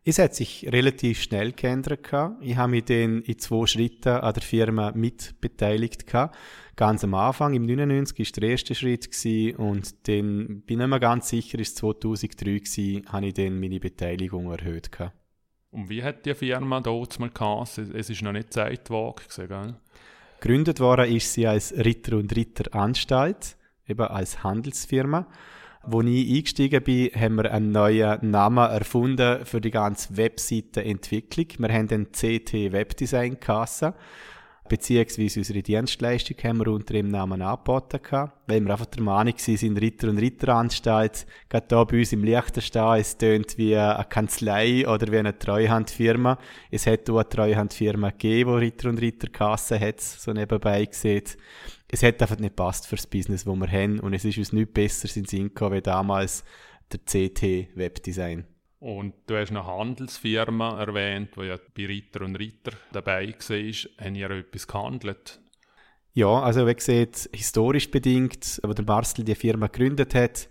Es 0.10 0.18
hat 0.18 0.34
sich 0.34 0.68
relativ 0.72 1.22
schnell 1.22 1.52
geändert. 1.52 2.10
Ich 2.42 2.58
habe 2.58 2.72
mich 2.72 2.86
dann 2.86 3.22
in 3.22 3.38
zwei 3.38 3.68
Schritten 3.68 4.10
an 4.10 4.34
der 4.34 4.42
Firma 4.42 4.92
mitbeteiligt. 4.92 6.08
Ganz 6.76 7.04
am 7.04 7.14
Anfang, 7.14 7.54
im 7.54 7.68
99 7.68 8.18
war 8.18 8.42
der 8.42 8.50
erste 8.50 8.74
Schritt 8.74 9.12
gewesen, 9.12 9.56
und 9.58 10.08
dann 10.08 10.62
bin 10.62 10.64
ich 10.68 10.78
nicht 10.78 10.88
mehr 10.88 11.00
ganz 11.00 11.30
sicher, 11.30 11.60
ist 11.60 11.78
2003 11.78 12.44
gewesen, 12.44 13.06
habe 13.08 13.28
ich 13.28 13.36
dann 13.36 13.60
meine 13.60 13.80
Beteiligung 13.80 14.52
erhöht. 14.52 14.90
Und 15.70 15.90
wie 15.90 16.02
hat 16.02 16.26
die 16.26 16.34
Firma 16.34 16.82
dort 16.82 17.20
mal 17.20 17.30
geheißen? 17.30 17.94
Es 17.94 18.10
ist 18.10 18.24
noch 18.24 18.32
nicht 18.32 18.52
Zeitwagen 18.52 19.24
gewesen, 19.30 19.76
Gegründet 20.40 20.80
worden 20.80 21.14
ist 21.14 21.34
sie 21.34 21.46
als 21.46 21.72
Ritter 21.72 22.18
und 22.18 22.36
Ritter 22.36 22.74
Anstalt, 22.74 23.58
eben 23.88 24.08
als 24.08 24.44
Handelsfirma. 24.44 25.28
Wo 25.92 26.02
ich 26.02 26.38
eingestiegen 26.38 26.84
bin, 26.84 27.10
haben 27.16 27.36
wir 27.36 27.52
einen 27.52 27.72
neuen 27.72 28.30
Namen 28.30 28.70
erfunden 28.70 29.44
für 29.44 29.60
die 29.60 29.72
ganze 29.72 30.16
Webseitenentwicklung. 30.16 31.48
Wir 31.58 31.74
haben 31.74 31.88
den 31.88 32.12
CT 32.12 32.72
Webdesign 32.72 33.40
Kasse 33.40 33.96
beziehungsweise 34.70 35.40
unsere 35.40 35.62
Dienstleistung 35.62 36.38
haben 36.44 36.60
wir 36.60 36.68
unter 36.68 36.94
dem 36.94 37.10
Namen 37.10 37.42
angeboten 37.42 38.00
gehabt, 38.02 38.40
weil 38.48 38.62
wir 38.62 38.72
einfach 38.72 38.86
der 38.86 39.04
Meinung 39.04 39.34
sind, 39.38 39.82
Ritter- 39.82 40.10
und 40.10 40.20
Ritteranstalt, 40.20 41.26
gerade 41.50 41.76
hier 41.76 41.86
bei 41.86 41.98
uns 41.98 42.14
im 42.14 42.24
Liechtenstein, 42.24 43.02
es 43.02 43.18
tönt 43.18 43.58
wie 43.58 43.76
eine 43.76 44.06
Kanzlei 44.08 44.88
oder 44.88 45.12
wie 45.12 45.18
eine 45.18 45.38
Treuhandfirma. 45.38 46.38
Es 46.72 46.88
hat 46.88 47.10
auch 47.10 47.18
eine 47.18 47.30
Treuhandfirma 47.30 48.12
gegeben, 48.12 48.52
die 48.60 48.66
Ritter- 48.66 48.90
und 48.90 49.02
Ritterkasse 49.02 49.80
hat, 49.80 50.00
so 50.00 50.32
nebenbei 50.32 50.86
gesehen. 50.86 51.24
Es 51.92 52.04
hat 52.04 52.22
einfach 52.22 52.38
nicht 52.38 52.56
passt 52.56 52.86
fürs 52.86 53.08
Business, 53.08 53.46
das 53.46 53.56
wir 53.56 53.72
haben 53.72 54.00
und 54.00 54.14
es 54.14 54.24
ist 54.24 54.38
uns 54.38 54.54
nicht 54.54 54.74
besser 54.74 55.10
in 55.18 55.26
Sinn 55.26 55.48
gekommen, 55.48 55.78
wie 55.78 55.82
damals 55.82 56.44
der 56.92 57.00
CT 57.00 57.76
Webdesign. 57.76 58.46
Und 58.80 59.14
du 59.26 59.36
hast 59.36 59.50
eine 59.50 59.66
Handelsfirma 59.66 60.80
erwähnt, 60.80 61.36
wo 61.36 61.44
ja 61.44 61.58
bei 61.76 61.88
Ritter 61.88 62.22
und 62.22 62.38
Ritter 62.38 62.72
dabei 62.94 63.28
war. 63.28 64.06
Haben 64.06 64.16
ihr 64.16 64.30
etwas 64.30 64.68
gehandelt? 64.68 65.42
Ja, 66.14 66.42
also 66.42 66.66
wie 66.66 66.76
gesagt, 66.76 67.30
historisch 67.34 67.92
bedingt, 67.92 68.62
wo 68.64 68.74
der 68.74 68.86
Marcel 68.86 69.26
die 69.26 69.36
Firma 69.36 69.68
gegründet 69.68 70.16
hat, 70.16 70.48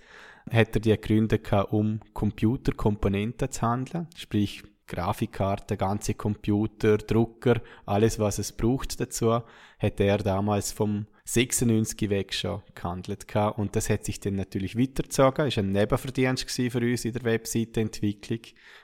hat 0.50 0.74
er 0.74 0.80
die 0.80 0.90
gegründet, 0.90 1.50
um 1.70 2.00
Computerkomponenten 2.12 3.50
zu 3.50 3.62
handeln. 3.62 4.08
Sprich, 4.16 4.62
Grafikkarte, 4.86 5.76
ganze 5.76 6.14
Computer, 6.14 6.96
Drucker, 6.96 7.60
alles, 7.86 8.18
was 8.18 8.38
es 8.38 8.52
braucht 8.52 8.98
dazu, 9.00 9.42
hat 9.78 10.00
er 10.00 10.18
damals 10.18 10.72
vom 10.72 11.06
96 11.30 12.08
weg 12.08 12.32
schon 12.32 12.62
gehandelt 12.74 13.26
Und 13.58 13.76
das 13.76 13.90
hat 13.90 14.06
sich 14.06 14.18
dann 14.18 14.36
natürlich 14.36 14.78
weitergezogen. 14.78 15.44
War 15.44 15.58
ein 15.58 15.72
Nebenverdienst 15.72 16.50
für 16.50 16.80
uns 16.80 17.04
in 17.04 17.12
der 17.12 17.22
Webseitenentwicklung. 17.22 18.40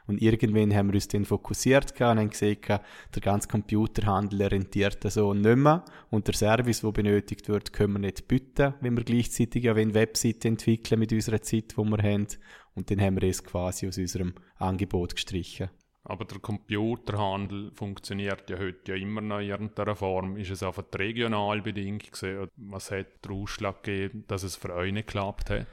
Und 0.06 0.20
irgendwann 0.20 0.74
haben 0.74 0.88
wir 0.88 0.96
uns 0.96 1.08
dann 1.08 1.24
fokussiert 1.24 1.92
und 1.92 2.00
haben 2.00 2.28
gesehen, 2.28 2.58
der 2.68 3.22
ganze 3.22 3.48
Computerhandel 3.48 4.42
rentiert 4.42 5.10
so 5.10 5.32
nicht 5.32 5.56
mehr. 5.56 5.86
Und 6.10 6.26
der 6.26 6.34
Service, 6.34 6.82
der 6.82 6.92
benötigt 6.92 7.48
wird, 7.48 7.72
können 7.72 7.94
wir 7.94 8.00
nicht 8.00 8.28
bieten, 8.28 8.74
wenn 8.82 8.94
wir 8.94 9.04
gleichzeitig 9.04 9.64
ja 9.64 9.74
Webseiten 9.74 10.48
entwickeln 10.48 11.00
mit 11.00 11.14
unserer 11.14 11.40
Zeit, 11.40 11.72
die 11.72 11.82
wir 11.82 12.02
haben. 12.02 12.26
Und 12.74 12.90
dann 12.90 13.00
haben 13.00 13.22
wir 13.22 13.26
es 13.26 13.42
quasi 13.42 13.88
aus 13.88 13.96
unserem 13.96 14.34
Angebot 14.58 15.14
gestrichen. 15.14 15.70
Aber 16.04 16.26
der 16.26 16.38
Computerhandel 16.38 17.70
funktioniert 17.72 18.50
ja 18.50 18.58
heute 18.58 18.92
ja 18.92 18.98
immer 18.98 19.22
noch 19.22 19.38
in 19.38 19.48
irgendeiner 19.48 19.96
Form. 19.96 20.36
Ist 20.36 20.50
es 20.50 20.62
einfach 20.62 20.84
regional 20.94 21.62
bedingt 21.62 22.12
gewesen? 22.12 22.48
Was 22.56 22.90
hat 22.90 23.06
der 23.24 23.32
Ausschlag 23.32 23.82
gegeben, 23.82 24.24
dass 24.28 24.42
es 24.42 24.56
für 24.56 24.74
euch 24.74 24.92
nicht 24.92 25.06
geklappt 25.06 25.48
hat? 25.50 25.66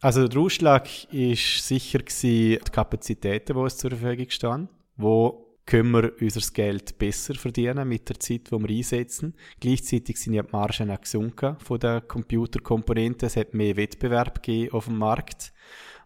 Also 0.00 0.26
der 0.26 0.40
Ausschlag 0.40 0.88
ist 1.12 1.66
sicher 1.66 2.00
die 2.00 2.58
Kapazitäten, 2.72 3.54
die 3.54 3.60
uns 3.60 3.76
zur 3.76 3.90
Verfügung 3.90 4.30
stehen. 4.30 4.68
Wo 4.96 5.52
können 5.64 5.92
wir 5.92 6.12
unser 6.20 6.52
Geld 6.52 6.98
besser 6.98 7.34
verdienen 7.34 7.88
mit 7.88 8.08
der 8.08 8.18
Zeit, 8.18 8.50
die 8.50 8.58
wir 8.58 8.68
einsetzen. 8.68 9.34
Gleichzeitig 9.60 10.16
sind 10.16 10.34
ja 10.34 10.42
die 10.42 10.52
Margen 10.52 10.90
auch 10.90 11.00
gesunken 11.00 11.56
von 11.60 11.78
der 11.78 12.00
Computerkomponenten. 12.00 13.26
Es 13.26 13.36
hat 13.36 13.54
mehr 13.54 13.76
Wettbewerb 13.76 14.42
gegeben 14.42 14.72
auf 14.72 14.86
dem 14.86 14.98
Markt. 14.98 15.52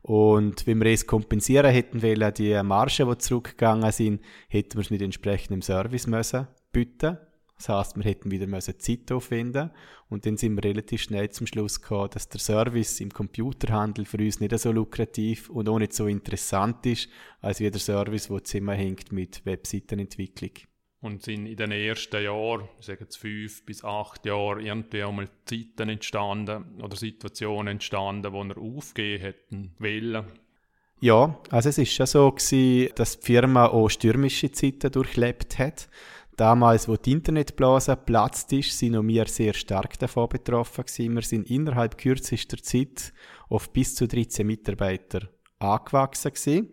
Und 0.07 0.69
wenn 0.69 0.79
wir 0.79 0.93
es 0.93 1.05
kompensieren 1.05 1.73
hätten 1.73 2.01
wollen, 2.01 2.33
die 2.33 2.63
Margen, 2.63 3.11
die 3.11 3.19
zurückgegangen 3.19 3.91
sind, 3.91 4.23
hätten 4.49 4.75
wir 4.75 4.83
es 4.83 4.91
mit 4.91 5.03
entsprechendem 5.03 5.63
Service 5.63 6.07
müssen 6.07 6.47
bieten. 6.71 7.19
Das 7.57 7.69
heißt, 7.69 7.97
wir 7.97 8.05
hätten 8.05 8.31
wieder 8.31 8.47
müssen 8.47 8.79
Zeit 8.79 9.11
aufwenden 9.11 9.73
und 10.09 10.25
dann 10.25 10.37
sind 10.37 10.55
wir 10.55 10.63
relativ 10.63 11.03
schnell 11.03 11.31
zum 11.31 11.49
Schluss 11.49 11.81
gekommen, 11.81 12.11
dass 12.13 12.29
der 12.29 12.39
Service 12.39 13.01
im 13.01 13.11
Computerhandel 13.11 14.05
für 14.05 14.19
uns 14.19 14.39
nicht 14.39 14.57
so 14.57 14.71
lukrativ 14.71 15.51
und 15.51 15.69
auch 15.69 15.81
nicht 15.81 15.93
so 15.93 16.07
interessant 16.07 16.87
ist, 16.87 17.09
als 17.41 17.59
wie 17.59 17.69
der 17.69 17.81
Service, 17.81 18.29
der 18.29 18.45
zusammenhängt 18.45 19.11
mit 19.11 19.45
Webseitenentwicklung. 19.45 20.53
Und 21.07 21.23
sind 21.23 21.47
in 21.47 21.57
den 21.57 21.71
ersten 21.71 22.21
Jahren, 22.21 22.69
sagen 22.81 23.05
jetzt 23.05 23.17
fünf 23.17 23.65
bis 23.65 23.85
acht 23.85 24.27
Jahren, 24.27 24.67
irgendwie 24.67 25.05
einmal 25.05 25.29
Zeiten 25.45 25.89
entstanden 25.89 26.81
oder 26.83 26.97
Situationen 26.97 27.75
entstanden, 27.75 28.33
wo 28.33 28.43
er 28.43 28.59
aufgehen 28.59 29.21
hätten 29.21 29.73
wollen? 29.79 30.25
Ja, 30.99 31.39
also 31.51 31.69
es 31.69 31.79
ist 31.79 31.93
schon 31.93 32.07
so 32.07 32.33
gewesen, 32.33 32.93
dass 32.97 33.21
die 33.21 33.27
Firma 33.27 33.67
auch 33.67 33.89
stürmische 33.89 34.51
Zeiten 34.51 34.91
durchlebt 34.91 35.61
hat. 35.61 35.89
Damals, 36.37 36.89
wo 36.89 36.97
die 36.97 37.13
Internetblase 37.13 37.95
platzt 37.95 38.53
ist, 38.53 38.77
sind 38.77 38.97
auch 38.97 39.05
wir 39.05 39.27
sehr 39.27 39.55
stark 39.55 39.97
davon 40.01 40.29
betroffen 40.29 40.87
gewesen. 40.87 41.15
Wir 41.15 41.23
sind 41.23 41.49
innerhalb 41.49 41.99
kürzester 41.99 42.61
Zeit 42.61 43.13
auf 43.49 43.73
bis 43.73 43.95
zu 43.95 44.09
13 44.09 44.45
Mitarbeiter 44.45 45.29
angewachsen 45.61 46.33
gewesen. 46.33 46.73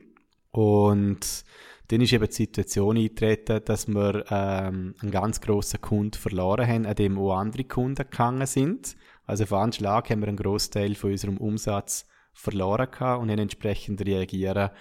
Und 0.50 1.46
dann 1.90 2.02
ist 2.02 2.14
eben 2.14 2.26
die 2.26 2.34
Situation 2.34 2.98
eingetreten, 2.98 3.62
dass 3.66 3.88
wir 3.88 4.26
ähm, 4.30 4.96
einen 5.02 5.12
ganz 5.12 5.42
grossen 5.42 5.82
Kunden 5.82 6.18
verloren 6.18 6.68
haben, 6.68 6.86
an 6.86 6.96
dem 6.96 7.18
auch 7.18 7.36
andere 7.36 7.66
Kunden 7.66 8.10
gegangen 8.10 8.48
sind. 8.48 8.96
Also 9.26 9.44
auf 9.44 9.54
einen 9.54 9.74
Schlag 9.74 10.10
haben 10.10 10.22
wir 10.22 10.28
einen 10.28 10.38
Großteil 10.38 10.96
von 10.96 11.12
unserem 11.12 11.38
Umsatz 11.38 12.06
verloren 12.34 12.90
gehabt 12.90 13.22
und 13.22 13.30
haben 13.30 13.40
entsprechend 13.40 14.06
reagieren 14.06 14.72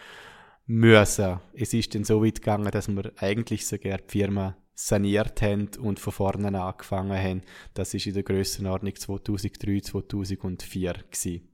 müssen. 0.66 1.40
Es 1.54 1.74
ist 1.74 1.94
dann 1.94 2.04
so 2.04 2.24
weit 2.24 2.36
gegangen, 2.36 2.70
dass 2.70 2.88
wir 2.88 3.12
eigentlich 3.16 3.66
sogar 3.66 3.98
die 3.98 4.10
Firma 4.10 4.56
saniert 4.74 5.42
haben 5.42 5.68
und 5.80 6.00
von 6.00 6.12
vorne 6.12 6.60
angefangen 6.60 7.18
haben. 7.18 7.42
Das 7.74 7.94
ist 7.94 8.06
in 8.06 8.14
der 8.14 8.22
Grössenordnung 8.22 8.94
2003, 8.94 9.80
2004 9.80 10.92
gewesen. 11.10 11.51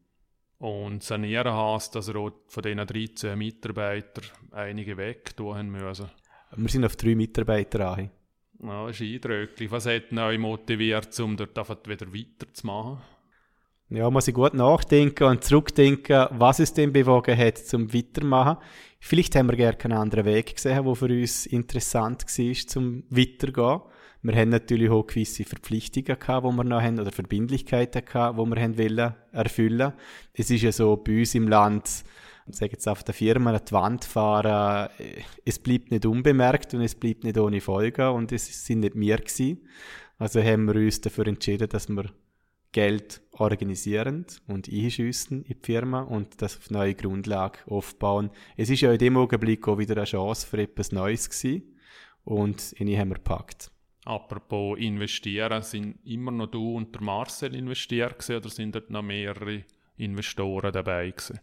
Und 0.58 1.04
sanieren 1.04 1.52
heisst, 1.52 1.94
dass 1.94 2.08
er 2.08 2.14
von 2.14 2.62
diesen 2.62 2.84
13 2.84 3.38
Mitarbeitern 3.38 4.24
einige 4.50 4.96
weg 4.96 5.36
tun 5.36 5.70
müssen. 5.70 6.10
Wir 6.56 6.68
sind 6.68 6.84
auf 6.84 6.96
drei 6.96 7.14
Mitarbeiter 7.14 7.90
an. 7.90 8.10
Ja, 8.60 8.86
das 8.86 9.00
ist 9.00 9.02
eindrücklich. 9.02 9.70
Was 9.70 9.86
hat 9.86 10.12
euch 10.12 10.38
motiviert, 10.38 11.18
um 11.20 11.36
dort 11.36 11.88
wieder 11.88 12.12
weiterzumachen? 12.12 12.98
Ja, 13.90 14.10
muss 14.10 14.28
ich 14.28 14.34
gut 14.34 14.52
nachdenken 14.52 15.24
und 15.24 15.44
zurückdenken, 15.44 16.26
was 16.32 16.58
es 16.58 16.74
denn 16.74 16.92
bewogen 16.92 17.38
hat, 17.38 17.58
zum 17.58 17.94
weitermachen. 17.94 18.58
Vielleicht 19.00 19.34
haben 19.36 19.48
wir 19.48 19.56
gerne 19.56 19.78
keinen 19.78 19.96
anderen 19.96 20.24
Weg 20.24 20.56
gesehen, 20.56 20.84
der 20.84 20.94
für 20.94 21.06
uns 21.06 21.46
interessant 21.46 22.24
war, 22.24 22.66
zum 22.66 23.04
weitergehen. 23.08 23.80
Wir 24.22 24.34
haben 24.34 24.48
natürlich 24.48 24.90
auch 24.90 25.06
gewisse 25.06 25.44
Verpflichtungen 25.44 26.18
gehabt, 26.18 26.46
die 26.46 26.56
wir 26.56 26.64
noch 26.64 26.82
haben, 26.82 26.98
oder 26.98 27.12
Verbindlichkeiten 27.12 28.04
gehabt, 28.04 28.38
die 28.38 28.44
wir 28.44 28.62
haben 28.62 28.78
wollen 28.78 29.14
erfüllen. 29.32 29.92
Es 30.32 30.50
ist 30.50 30.62
ja 30.62 30.72
so 30.72 30.96
bei 30.96 31.20
uns 31.20 31.34
im 31.34 31.46
Land, 31.46 32.04
ich 32.48 32.56
sage 32.56 32.72
jetzt 32.72 32.88
auf 32.88 33.04
der 33.04 33.14
Firma, 33.14 33.52
an 33.52 33.60
die 33.66 33.72
Wand 33.72 34.04
fahren, 34.04 34.88
es 35.44 35.58
bleibt 35.58 35.90
nicht 35.90 36.04
unbemerkt 36.04 36.74
und 36.74 36.80
es 36.80 36.94
bleibt 36.94 37.24
nicht 37.24 37.38
ohne 37.38 37.60
Folgen 37.60 38.08
und 38.08 38.32
es 38.32 38.66
sind 38.66 38.80
nicht 38.80 38.96
wir 38.96 39.18
gewesen. 39.18 39.68
Also 40.18 40.42
haben 40.42 40.64
wir 40.64 40.74
uns 40.74 41.00
dafür 41.00 41.28
entschieden, 41.28 41.68
dass 41.68 41.88
wir 41.88 42.06
Geld 42.72 43.22
organisieren 43.32 44.26
und 44.46 44.68
einschiessen 44.68 45.44
in 45.44 45.56
die 45.60 45.64
Firma 45.64 46.02
und 46.02 46.42
das 46.42 46.56
auf 46.58 46.70
neue 46.70 46.94
Grundlage 46.94 47.60
aufbauen. 47.66 48.30
Es 48.56 48.68
ist 48.68 48.80
ja 48.80 48.92
in 48.92 48.98
dem 48.98 49.16
Augenblick 49.16 49.66
auch 49.68 49.78
wieder 49.78 49.96
eine 49.96 50.04
Chance 50.04 50.46
für 50.46 50.60
etwas 50.60 50.92
Neues 50.92 51.30
gewesen 51.30 51.76
und 52.24 52.72
in 52.72 52.88
die 52.88 52.98
haben 52.98 53.08
wir 53.10 53.14
gepackt. 53.14 53.70
Apropos 54.08 54.78
investieren, 54.78 55.60
sind 55.62 55.98
immer 56.06 56.30
noch 56.30 56.46
du 56.46 56.76
und 56.76 56.94
der 56.94 57.02
Marcel 57.02 57.54
investiert 57.54 58.18
gewesen, 58.18 58.36
oder 58.36 58.48
sind 58.48 58.74
dort 58.74 58.88
noch 58.88 59.02
mehrere 59.02 59.64
Investoren 59.98 60.72
dabei 60.72 61.10
gewesen? 61.10 61.38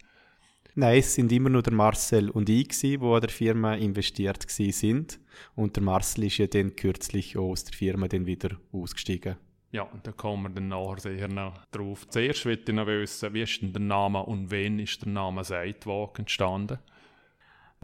Nein, 0.74 0.98
es 0.98 1.14
sind 1.14 1.32
immer 1.32 1.50
nur 1.50 1.62
der 1.62 1.74
Marcel 1.74 2.32
und 2.32 2.50
ich 2.50 2.70
gewesen, 2.70 3.00
die 3.02 3.06
an 3.06 3.22
der 3.22 3.30
Firma 3.30 3.76
investiert 3.76 4.50
sind. 4.50 5.20
Und 5.56 5.76
der 5.76 5.84
Marcel 5.84 6.24
ist 6.24 6.40
ja 6.40 6.48
dann 6.48 6.76
kürzlich 6.76 7.38
aus 7.38 7.66
der 7.66 7.76
Firma 7.76 8.08
dann 8.08 8.26
wieder 8.26 8.58
ausgestiegen. 8.72 9.36
Ja, 9.72 9.88
da 10.02 10.12
kommen 10.12 10.44
wir 10.44 10.50
dann 10.50 10.70
nachher 10.70 11.02
sicher 11.02 11.28
noch 11.28 11.64
drauf. 11.68 12.08
Zuerst 12.08 12.46
möchte 12.46 12.72
ich 12.72 12.76
noch 12.76 12.88
wissen, 12.88 13.32
wie 13.36 13.44
ist 13.44 13.62
denn 13.62 13.74
der 13.74 13.82
Name 13.84 14.24
und 14.24 14.50
wann 14.50 14.80
ist 14.80 15.06
der 15.06 15.12
Name 15.12 15.44
Seitwag 15.44 16.18
entstanden? 16.18 16.80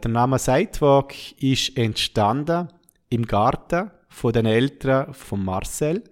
Der 0.04 0.10
Name 0.10 0.40
Seitwag 0.40 1.14
ist 1.40 1.78
entstanden 1.78 2.70
im 3.12 3.28
Garten 3.28 3.92
von 4.10 4.34
den 4.34 4.46
Eltern 4.48 5.14
von 5.14 5.44
Marcel. 5.44 6.04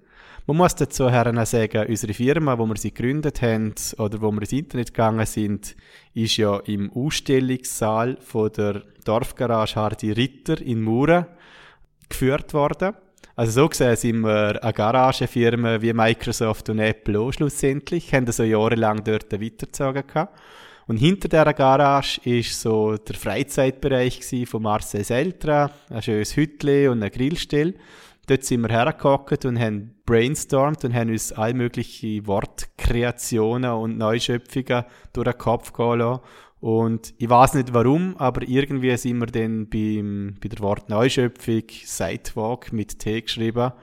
Man 0.46 0.58
muss 0.58 0.76
dazu 0.76 1.10
sagen, 1.10 1.88
unsere 1.88 2.14
Firma, 2.14 2.58
wo 2.58 2.66
wir 2.66 2.76
sie 2.76 2.94
gegründet 2.94 3.42
haben 3.42 3.74
oder 3.98 4.22
wo 4.22 4.32
wir 4.32 4.42
ins 4.42 4.52
Internet 4.52 4.88
gegangen 4.94 5.26
sind, 5.26 5.76
ist 6.14 6.38
ja 6.38 6.58
im 6.66 6.92
Ausstellungssaal 6.92 8.18
von 8.20 8.52
der 8.52 8.84
Dorfgarage 9.06 9.76
Hardy 9.76 10.12
Ritter 10.12 10.62
in 10.62 10.82
Mura 10.82 11.28
geführt 12.10 12.54
worden. 12.54 12.96
Also 13.36 13.62
so 13.62 13.70
gesehen 13.70 13.96
sind 13.96 14.22
wir 14.22 14.62
eine 14.62 14.74
Garagefirma 14.74 15.82
wie 15.82 15.94
Microsoft 15.94 16.68
und 16.70 16.80
Apple 16.80 17.20
auch 17.20 17.32
schlussendlich, 17.32 18.14
haben 18.14 18.30
so 18.32 18.44
jahrelang 18.44 19.04
dort 19.04 19.32
weitergezogen 19.32 20.06
gehabt. 20.06 20.38
Und 20.90 20.98
hinter 20.98 21.30
dieser 21.30 21.54
Garage 21.54 22.20
ist 22.24 22.60
so 22.60 22.98
der 22.98 23.14
Freizeitbereich 23.14 24.22
von 24.48 24.64
Marcel 24.64 25.04
Seltra, 25.04 25.70
ein 25.88 26.02
schönes 26.02 26.36
Hüttle 26.36 26.90
und 26.90 27.04
eine 27.04 27.12
Grillstelle. 27.12 27.76
Dort 28.26 28.44
sind 28.44 28.62
wir 28.62 28.70
hergehockt 28.70 29.46
und 29.46 29.60
haben 29.60 29.94
brainstormt 30.08 30.84
und 30.84 30.96
haben 30.96 31.12
uns 31.12 31.32
all 31.32 31.54
mögliche 31.54 32.26
Wortkreationen 32.26 33.70
und 33.70 34.00
Neuschöpfungen 34.00 34.86
durch 35.14 35.28
den 35.28 35.38
Kopf 35.38 35.74
gehen 35.74 36.00
lassen. 36.00 36.24
Und 36.60 37.14
ich 37.20 37.30
weiß 37.30 37.54
nicht 37.54 37.72
warum, 37.72 38.18
aber 38.18 38.42
irgendwie 38.48 38.98
sind 38.98 39.20
wir 39.20 39.28
dann 39.28 39.70
beim, 39.70 40.38
bei 40.42 40.50
der 40.50 40.60
Wort 40.60 40.90
Neuschöpfung 40.90 41.66
Sidewalk 41.86 42.74
mit 42.74 42.98
T 42.98 43.22
geschrieben, 43.22 43.74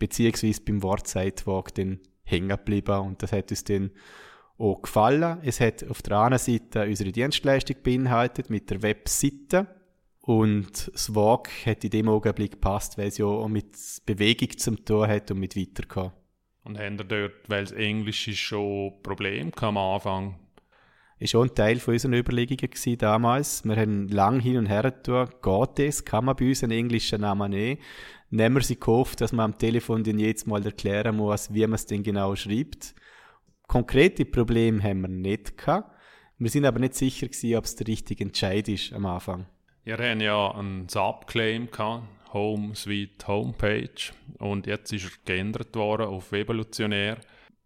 beziehungsweise 0.00 0.62
beim 0.62 0.82
Wort 0.82 1.06
Sidewalk 1.06 1.72
dann 1.76 2.00
hängen 2.24 2.48
geblieben. 2.48 2.98
Und 3.02 3.22
das 3.22 3.30
hat 3.30 3.52
uns 3.52 3.62
dann 3.62 3.92
auch 4.58 4.82
gefallen. 4.82 5.38
Es 5.42 5.60
hat 5.60 5.88
auf 5.88 6.02
der 6.02 6.18
einen 6.20 6.38
Seite 6.38 6.84
unsere 6.84 7.12
Dienstleistung 7.12 7.76
beinhaltet 7.82 8.50
mit 8.50 8.70
der 8.70 8.82
Webseite 8.82 9.66
und 10.20 10.90
das 10.92 11.14
Walk 11.14 11.50
hat 11.66 11.84
in 11.84 11.90
dem 11.90 12.08
Augenblick 12.08 12.52
gepasst, 12.52 12.98
weil 12.98 13.08
es 13.08 13.18
ja 13.18 13.26
auch 13.26 13.48
mit 13.48 13.76
Bewegung 14.06 14.56
zum 14.58 14.84
tun 14.84 15.06
hat 15.06 15.30
und 15.30 15.38
mit 15.38 15.56
Weiterkommen. 15.56 16.12
Und 16.64 16.78
haben 16.78 16.98
ihr 16.98 17.04
dort, 17.04 17.48
weil 17.48 17.62
es 17.62 17.70
Englisch 17.70 18.26
ist, 18.26 18.38
schon 18.38 19.00
Probleme 19.04 19.52
am 19.60 19.76
Anfang? 19.76 20.34
Ist 21.18 21.30
schon 21.30 21.48
ein 21.48 21.54
Teil 21.54 21.78
von 21.78 21.94
unseren 21.94 22.14
Überlegungen 22.14 22.58
gewesen 22.58 22.98
damals. 22.98 23.64
Wir 23.64 23.76
haben 23.76 24.08
lang 24.08 24.40
hin 24.40 24.58
und 24.58 24.66
her 24.66 24.82
getan. 24.82 25.30
Geht 25.40 25.86
das? 25.86 26.04
Kann 26.04 26.24
man 26.24 26.34
bei 26.34 26.48
uns 26.48 26.64
einen 26.64 26.76
englischen 26.76 27.20
Namen 27.20 27.52
nehmen? 27.52 27.80
Nehmen 28.30 28.56
wir 28.56 28.62
sie 28.62 28.80
gehofft, 28.80 29.20
dass 29.20 29.32
man 29.32 29.52
am 29.52 29.58
Telefon 29.58 30.02
den 30.02 30.18
jetzt 30.18 30.48
mal 30.48 30.64
erklären 30.64 31.16
muss, 31.16 31.54
wie 31.54 31.62
man 31.62 31.74
es 31.74 31.86
denn 31.86 32.02
genau 32.02 32.34
schreibt. 32.34 32.96
Konkrete 33.66 34.24
Probleme 34.24 34.82
haben 34.82 35.02
wir 35.02 35.08
nicht 35.08 35.58
gehabt. 35.58 35.92
Wir 36.38 36.50
sind 36.50 36.66
aber 36.66 36.78
nicht 36.78 36.94
sicher 36.94 37.26
gewesen, 37.26 37.56
ob 37.56 37.64
es 37.64 37.76
der 37.76 37.86
richtige 37.86 38.24
Entscheid 38.24 38.68
ist 38.68 38.92
am 38.92 39.06
Anfang. 39.06 39.46
Ihr 39.84 39.96
habt 39.98 40.20
ja 40.20 40.50
einen 40.52 40.88
Subclaim 40.88 41.70
gehabt, 41.70 42.04
Home 42.32 42.74
Suite 42.74 43.26
Homepage, 43.26 44.12
und 44.38 44.66
jetzt 44.66 44.92
ist 44.92 45.04
er 45.04 45.10
geändert 45.24 45.74
worden 45.76 46.06
auf 46.06 46.32
Evolutionär. 46.32 47.18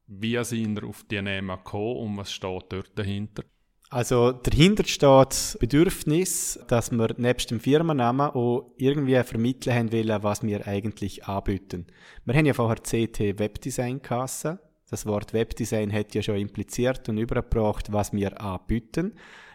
Wie 0.06 0.42
sind 0.44 0.78
ihr 0.78 0.86
auf 0.86 1.04
die 1.04 1.20
Namen 1.20 1.56
gekommen 1.56 1.96
und 1.96 2.16
was 2.18 2.32
steht 2.32 2.64
dort 2.68 2.98
dahinter? 2.98 3.42
Also 3.88 4.30
dahinter 4.30 4.84
steht 4.84 5.30
das 5.30 5.58
Bedürfnis, 5.58 6.60
dass 6.68 6.92
wir 6.92 7.12
nebst 7.16 7.50
dem 7.50 7.58
Firmennamen 7.58 8.30
auch 8.30 8.72
irgendwie 8.76 9.20
vermitteln 9.24 9.74
haben 9.74 9.92
wollen, 9.92 10.22
was 10.22 10.44
wir 10.44 10.66
eigentlich 10.68 11.26
anbieten. 11.26 11.88
Wir 12.24 12.34
haben 12.36 12.46
ja 12.46 12.54
vorher 12.54 12.76
CT 12.76 13.40
Webdesign 13.40 14.00
Kasse. 14.00 14.60
Das 14.90 15.06
Wort 15.06 15.32
Webdesign 15.32 15.92
hat 15.92 16.14
ja 16.16 16.22
schon 16.22 16.36
impliziert 16.36 17.08
und 17.08 17.16
übergebracht, 17.16 17.92
was 17.92 18.12
wir 18.12 18.40
anbieten. 18.40 19.12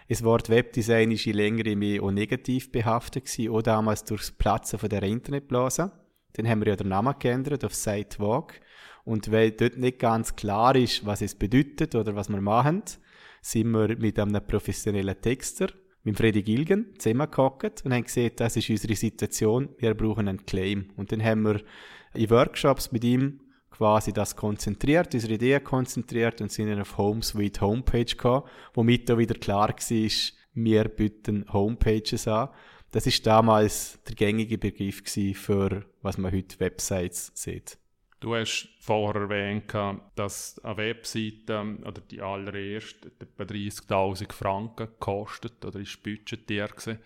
Das 0.08 0.24
Wort 0.24 0.50
Webdesign 0.50 1.12
ist 1.12 1.28
in 1.28 1.34
längere 1.34 1.76
mehr 1.76 2.02
auch 2.02 2.12
negativ 2.12 2.72
behaftet 2.72 3.26
gewesen, 3.26 3.52
auch 3.52 3.62
damals 3.62 4.06
durchs 4.06 4.32
Platzen 4.32 4.80
von 4.80 4.88
der 4.88 5.04
Internetblase. 5.04 5.92
Dann 6.34 6.48
haben 6.48 6.62
wir 6.62 6.70
ja 6.70 6.76
den 6.78 6.88
Namen 6.88 7.16
geändert 7.20 7.66
auf 7.66 7.76
Sitewalk. 7.76 8.62
Und 9.04 9.30
weil 9.32 9.52
dort 9.52 9.78
nicht 9.78 10.00
ganz 10.00 10.36
klar 10.36 10.76
ist, 10.76 11.06
was 11.06 11.22
es 11.22 11.36
bedeutet 11.36 11.96
oder 11.96 12.16
was 12.16 12.30
wir 12.30 12.42
machen, 12.42 12.84
sind 13.42 13.72
wir 13.72 13.98
mit 13.98 14.18
einem 14.18 14.46
professionellen 14.46 15.20
Texter, 15.20 15.68
mit 16.04 16.18
Freddy 16.18 16.44
Gilgen, 16.44 16.94
zusammengehockt 16.98 17.84
und 17.84 17.94
haben 17.94 18.04
gesehen, 18.04 18.32
das 18.36 18.56
ist 18.56 18.70
unsere 18.70 18.96
Situation, 18.96 19.70
wir 19.80 19.96
brauchen 19.96 20.28
einen 20.30 20.46
Claim. 20.46 20.92
Und 20.96 21.12
dann 21.12 21.24
haben 21.24 21.44
wir 21.44 21.62
in 22.14 22.30
Workshops 22.30 22.92
mit 22.92 23.04
ihm 23.04 23.42
quasi 23.78 24.14
das 24.14 24.36
konzentriert, 24.36 25.14
unsere 25.14 25.34
Ideen 25.34 25.64
konzentriert 25.64 26.40
und 26.42 26.52
sind 26.52 26.70
dann 26.70 26.82
auf 26.82 26.98
Home 26.98 27.22
Suite 27.22 27.62
Homepage 27.62 28.06
gekommen, 28.06 28.44
womit 28.74 29.10
da 29.10 29.18
wieder 29.18 29.36
klar 29.36 29.70
war, 29.70 30.12
wir 30.54 30.84
bieten 30.86 31.46
Homepages 31.52 32.28
an. 32.28 32.50
Das 32.92 33.06
ist 33.06 33.28
damals 33.28 34.00
der 34.08 34.16
gängige 34.16 34.58
Begriff 34.58 35.04
für 35.34 35.86
was 36.02 36.18
man 36.18 36.32
heute 36.32 36.60
Websites 36.62 37.32
sieht. 37.34 37.78
Du 38.22 38.34
hast 38.34 38.70
vorher 38.80 39.24
erwähnt, 39.24 39.74
dass 40.16 40.58
eine 40.64 40.78
Webseite 40.78 41.78
oder 41.86 42.02
die 42.10 42.22
allererste 42.22 43.12
etwa 43.20 43.44
30.000 43.44 44.32
Franken 44.32 44.88
kostet 45.00 45.64
oder 45.66 45.82
ist 45.82 46.02
budgetiert 46.02 46.78
gewesen 46.78 47.00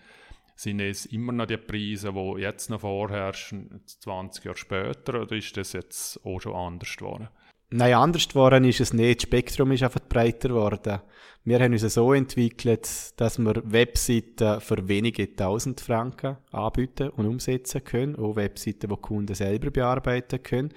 sind 0.60 0.80
es 0.80 1.06
immer 1.06 1.32
noch 1.32 1.46
die 1.46 1.56
Preise, 1.56 2.12
die 2.12 2.40
jetzt 2.42 2.68
noch 2.68 2.82
vorherrschen, 2.82 3.80
20 3.86 4.44
Jahre 4.44 4.58
später, 4.58 5.22
oder 5.22 5.34
ist 5.34 5.56
das 5.56 5.72
jetzt 5.72 6.20
auch 6.22 6.38
schon 6.38 6.54
anders 6.54 6.96
geworden? 6.96 7.28
Nein, 7.70 7.94
anders 7.94 8.28
geworden 8.28 8.64
ist 8.64 8.80
es 8.80 8.92
nicht. 8.92 9.20
Das 9.20 9.22
Spektrum 9.22 9.72
ist 9.72 9.82
einfach 9.82 10.00
breiter 10.00 10.48
geworden. 10.48 11.00
Wir 11.44 11.60
haben 11.60 11.72
uns 11.72 11.82
so 11.82 12.12
entwickelt, 12.12 12.88
dass 13.16 13.38
wir 13.38 13.62
Webseiten 13.64 14.60
für 14.60 14.86
wenige 14.86 15.34
tausend 15.34 15.80
Franken 15.80 16.36
anbieten 16.50 17.10
und 17.10 17.26
umsetzen 17.26 17.82
können. 17.82 18.16
Auch 18.16 18.36
Webseiten, 18.36 18.90
die 18.90 18.96
Kunden 18.96 19.34
selber 19.34 19.70
bearbeiten 19.70 20.42
können. 20.42 20.74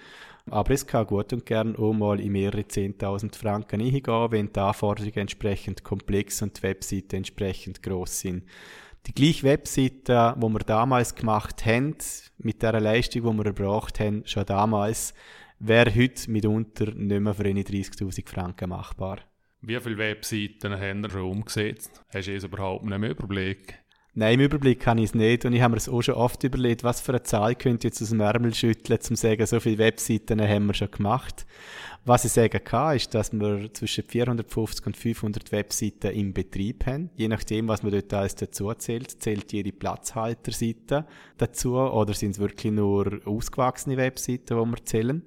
Aber 0.50 0.72
es 0.72 0.86
kann 0.86 1.08
gut 1.08 1.34
und 1.34 1.46
gern 1.46 1.76
auch 1.76 1.94
mal 1.94 2.20
in 2.22 2.32
mehrere 2.32 2.62
10.000 2.62 3.36
Franken 3.36 3.82
eingehen, 3.82 4.32
wenn 4.32 4.54
die 4.54 4.60
Anforderungen 4.60 5.18
entsprechend 5.18 5.84
komplex 5.84 6.42
und 6.42 6.58
die 6.58 6.64
Webseiten 6.64 7.18
entsprechend 7.18 7.82
groß 7.82 8.20
sind 8.20 8.44
die 9.08 9.14
gleiche 9.14 9.44
Webseite, 9.44 10.36
die 10.38 10.48
wir 10.48 10.60
damals 10.60 11.16
gemacht 11.16 11.66
haben, 11.66 11.96
mit 12.38 12.62
der 12.62 12.80
Leistung, 12.80 13.24
die 13.24 13.38
wir 13.38 13.46
erbracht 13.48 14.00
haben, 14.00 14.24
schon 14.26 14.46
damals, 14.46 15.14
wäre 15.60 15.94
heute 15.94 16.32
mitunter 16.32 16.94
nicht 16.94 17.22
mehr 17.22 17.34
für 17.34 17.46
eine 17.46 17.62
30.000 17.62 18.30
Franken 18.30 18.70
machbar. 18.70 19.20
Wie 19.62 19.80
viele 19.80 19.98
Webseiten 19.98 20.74
haben 20.74 21.04
wir 21.04 21.10
schon 21.10 21.22
umgesetzt? 21.22 22.04
Hast 22.14 22.28
du 22.28 22.36
es 22.36 22.44
überhaupt 22.44 22.84
nicht 22.84 22.98
mehr 22.98 23.12
Überblick? 23.12 23.80
Nein, 24.16 24.36
im 24.36 24.46
Überblick 24.46 24.86
habe 24.86 25.00
ich 25.00 25.08
es 25.08 25.16
nicht 25.16 25.44
und 25.44 25.54
ich 25.54 25.62
habe 25.64 25.72
mir 25.72 25.78
es 25.78 25.90
auch 25.90 26.04
schon 26.04 26.14
oft 26.14 26.44
überlegt, 26.44 26.84
was 26.84 27.02
für 27.02 27.14
eine 27.14 27.24
Zahl 27.24 27.56
könnt 27.56 27.84
ihr 27.84 27.88
jetzt 27.88 28.00
aus 28.00 28.10
dem 28.10 28.20
Ärmel 28.20 28.54
schütteln, 28.54 29.00
um 29.00 29.04
zu 29.04 29.16
sagen, 29.16 29.44
so 29.48 29.60
viele 29.60 29.80
Webseiten 29.80 30.40
haben 30.40 30.68
wir 30.68 30.76
schon 30.76 30.92
gemacht. 30.92 31.48
Was 32.06 32.24
ich 32.24 32.32
sagen 32.32 32.64
kann, 32.64 32.96
ist, 32.96 33.16
dass 33.16 33.34
wir 33.34 33.74
zwischen 33.74 34.04
450 34.04 34.86
und 34.86 34.98
500 34.98 35.52
Webseiten 35.52 36.12
im 36.12 36.32
Betrieb 36.32 36.86
haben. 36.86 37.10
Je 37.16 37.28
nachdem, 37.28 37.68
was 37.68 37.82
man 37.82 37.92
dort 37.92 38.14
alles 38.14 38.36
dazu 38.36 38.72
zählt, 38.76 39.10
zählt 39.10 39.52
jede 39.52 39.72
Platzhalterseite 39.72 41.08
dazu 41.40 41.78
oder 41.78 42.14
sind 42.14 42.32
es 42.32 42.40
wirklich 42.40 42.72
nur 42.72 43.20
ausgewachsene 43.26 43.98
Webseiten, 43.98 44.60
die 44.60 44.72
wir 44.72 44.86
zählen. 44.86 45.24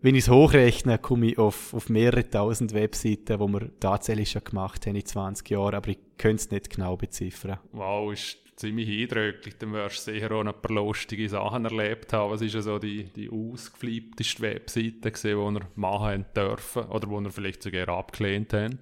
Wenn 0.00 0.14
ich 0.14 0.24
es 0.24 0.30
hochrechne, 0.30 0.98
komme 0.98 1.26
ich 1.26 1.38
auf, 1.38 1.74
auf 1.74 1.88
mehrere 1.88 2.28
tausend 2.28 2.72
Webseiten, 2.72 3.38
die 3.38 3.52
wir 3.52 3.70
tatsächlich 3.80 4.30
schon 4.30 4.44
gemacht 4.44 4.86
haben 4.86 4.94
in 4.94 5.04
20 5.04 5.50
Jahren, 5.50 5.74
aber 5.74 5.88
ich 5.88 5.98
könnte 6.16 6.36
es 6.36 6.50
nicht 6.52 6.70
genau 6.70 6.96
beziffern. 6.96 7.58
Wow, 7.72 8.12
ist 8.12 8.38
ziemlich 8.54 8.88
eindrücklich. 8.88 9.56
Dann 9.58 9.72
wirst 9.72 10.06
du 10.06 10.12
sicher 10.12 10.30
auch 10.30 10.44
ein 10.44 10.52
paar 10.52 10.72
lustige 10.72 11.28
Sachen 11.28 11.64
erlebt 11.64 12.12
haben. 12.12 12.30
Was 12.30 12.42
ist 12.42 12.54
ja 12.54 12.62
so 12.62 12.78
die, 12.78 13.04
die 13.04 13.28
ausgeflippteste 13.28 14.40
Webseite 14.42 15.10
die 15.10 15.36
wir 15.36 15.60
machen 15.74 16.26
dürfen 16.34 16.84
oder 16.84 17.08
die 17.08 17.24
wir 17.24 17.30
vielleicht 17.30 17.64
sogar 17.64 17.88
abgelehnt 17.88 18.52
haben? 18.52 18.78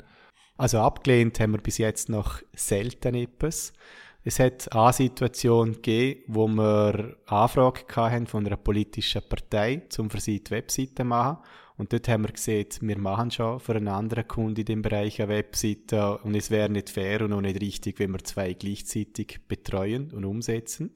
Also 0.58 0.78
abgelehnt 0.80 1.40
haben 1.40 1.52
wir 1.52 1.60
bis 1.60 1.78
jetzt 1.78 2.10
noch 2.10 2.42
selten 2.54 3.14
etwas. 3.14 3.72
Es 4.28 4.40
hat 4.40 4.72
eine 4.72 4.92
Situation 4.92 5.74
gegeben, 5.74 6.24
wo 6.26 6.48
wir 6.48 7.16
Anfrage 7.26 7.84
hatten 7.94 8.26
von 8.26 8.44
einer 8.44 8.56
politischen 8.56 9.22
Partei, 9.28 9.82
um 9.98 10.10
für 10.10 10.18
sie 10.18 10.42
die 10.42 10.50
Webseite 10.50 10.96
zu 10.96 11.04
machen. 11.04 11.38
Und 11.76 11.92
dort 11.92 12.08
haben 12.08 12.24
wir 12.24 12.32
gesehen, 12.32 12.66
wir 12.80 12.98
machen 12.98 13.30
schon 13.30 13.60
für 13.60 13.76
einen 13.76 13.86
anderen 13.86 14.26
Kunden 14.26 14.58
in 14.58 14.66
dem 14.66 14.82
Bereich 14.82 15.22
eine 15.22 15.28
Webseite 15.28 16.18
und 16.18 16.34
es 16.34 16.50
wäre 16.50 16.68
nicht 16.68 16.90
fair 16.90 17.20
und 17.20 17.34
auch 17.34 17.40
nicht 17.40 17.60
richtig, 17.60 18.00
wenn 18.00 18.10
wir 18.10 18.24
zwei 18.24 18.54
gleichzeitig 18.54 19.42
betreuen 19.46 20.10
und 20.10 20.24
umsetzen. 20.24 20.90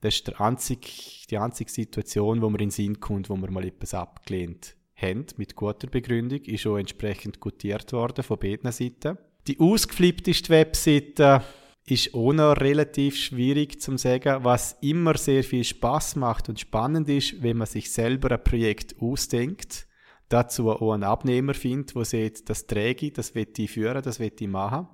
Das 0.00 0.16
ist 0.16 0.26
der 0.26 0.40
einzig, 0.40 1.28
die 1.30 1.38
einzige 1.38 1.70
Situation, 1.70 2.42
wo 2.42 2.50
wir 2.50 2.60
in 2.62 2.72
Sinn 2.72 2.98
kommt, 2.98 3.30
wo 3.30 3.36
wir 3.36 3.50
mal 3.52 3.64
etwas 3.64 3.94
abgelehnt 3.94 4.74
haben, 4.96 5.26
mit 5.36 5.54
guter 5.54 5.86
Begründung, 5.86 6.40
ist 6.40 6.66
auch 6.66 6.78
entsprechend 6.78 7.38
gutiert 7.38 7.92
worden 7.92 8.24
von 8.24 8.40
beiden 8.40 8.72
Seiten. 8.72 9.18
Die 9.46 9.60
ausgeflippteste 9.60 10.48
Webseite 10.48 11.44
ist 11.90 12.14
auch 12.14 12.32
noch 12.32 12.56
relativ 12.60 13.16
schwierig 13.16 13.80
zu 13.80 13.96
sagen, 13.96 14.44
was 14.44 14.76
immer 14.80 15.16
sehr 15.16 15.44
viel 15.44 15.64
Spaß 15.64 16.16
macht 16.16 16.48
und 16.48 16.60
spannend 16.60 17.08
ist, 17.08 17.42
wenn 17.42 17.56
man 17.56 17.66
sich 17.66 17.90
selber 17.90 18.32
ein 18.32 18.44
Projekt 18.44 18.96
ausdenkt 19.00 19.86
dazu 20.30 20.70
auch 20.70 20.92
einen 20.92 21.04
Abnehmer 21.04 21.52
findet, 21.52 21.94
der 21.94 22.04
sagt, 22.04 22.48
das 22.48 22.66
träge 22.66 23.06
ich, 23.06 23.12
das 23.12 23.34
will 23.34 23.48
ich 23.54 23.70
führen, 23.70 24.00
das 24.02 24.18
will 24.18 24.32
ich 24.38 24.48
machen. 24.48 24.88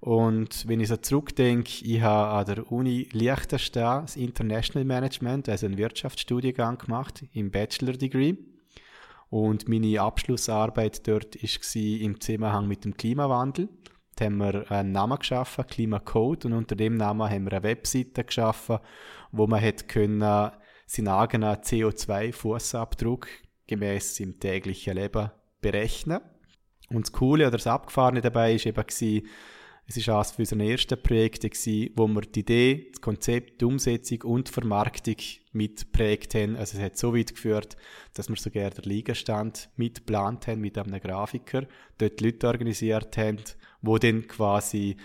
Und 0.00 0.66
wenn 0.68 0.80
ich 0.80 0.88
so 0.88 0.96
zurückdenke, 0.96 1.84
ich 1.84 2.00
habe 2.02 2.50
an 2.50 2.54
der 2.54 2.72
Uni 2.72 3.08
Liechtenstein 3.12 4.02
das 4.02 4.16
International 4.16 4.84
Management, 4.84 5.48
also 5.48 5.66
einen 5.66 5.78
Wirtschaftsstudiengang 5.78 6.78
gemacht 6.78 7.24
im 7.32 7.50
Bachelor 7.50 7.92
Degree. 7.92 8.34
Und 9.30 9.68
meine 9.68 10.00
Abschlussarbeit 10.00 11.06
dort 11.08 11.36
war 11.36 11.82
im 11.82 12.20
Zusammenhang 12.20 12.68
mit 12.68 12.84
dem 12.84 12.96
Klimawandel. 12.96 13.68
Haben 14.20 14.36
wir 14.38 14.70
einen 14.70 14.92
Namen 14.92 15.18
geschaffen, 15.18 15.66
Klimacode, 15.66 16.46
und 16.46 16.52
unter 16.52 16.76
dem 16.76 16.96
Namen 16.96 17.28
haben 17.30 17.44
wir 17.44 17.52
eine 17.52 17.62
Webseite 17.62 18.24
geschaffen, 18.24 18.78
wo 19.32 19.46
man 19.46 19.60
hätte 19.60 19.86
können 19.86 20.50
seinen 20.86 21.08
eigenen 21.08 21.54
CO2-Fußabdruck 21.56 23.26
gemäß 23.66 24.20
im 24.20 24.38
täglichen 24.38 24.94
Leben 24.94 25.30
berechnen. 25.60 26.20
Und 26.90 27.06
das 27.06 27.12
Coole 27.12 27.44
oder 27.44 27.56
das 27.56 27.66
Abgefahrene 27.66 28.20
dabei 28.20 28.54
ist 28.54 28.66
eben 28.66 28.86
gewesen, 28.86 29.26
es 29.86 30.08
war 30.08 30.16
eines 30.16 30.30
für 30.30 30.42
unsere 30.42 30.70
ersten 30.70 31.02
Projekte, 31.02 31.50
gewesen, 31.50 31.90
wo 31.94 32.06
wir 32.08 32.22
die 32.22 32.40
Idee, 32.40 32.88
das 32.90 33.02
Konzept, 33.02 33.60
die 33.60 33.66
Umsetzung 33.66 34.22
und 34.22 34.48
die 34.48 34.52
Vermarktung 34.52 35.16
mitprägt 35.52 36.34
haben. 36.34 36.56
Also 36.56 36.78
es 36.78 36.84
hat 36.84 36.96
so 36.96 37.14
weit 37.14 37.34
geführt, 37.34 37.76
dass 38.14 38.30
wir 38.30 38.36
sogar 38.36 38.70
den 38.70 38.84
Liegestand 38.84 39.68
mitgeplant 39.76 40.46
haben 40.46 40.62
mit 40.62 40.78
einem 40.78 40.98
Grafiker, 41.00 41.66
dort 41.98 42.20
Leute 42.22 42.46
organisiert 42.46 43.16
haben, 43.18 43.40
wo 43.84 43.98
dann 43.98 44.26
quasi 44.26 44.96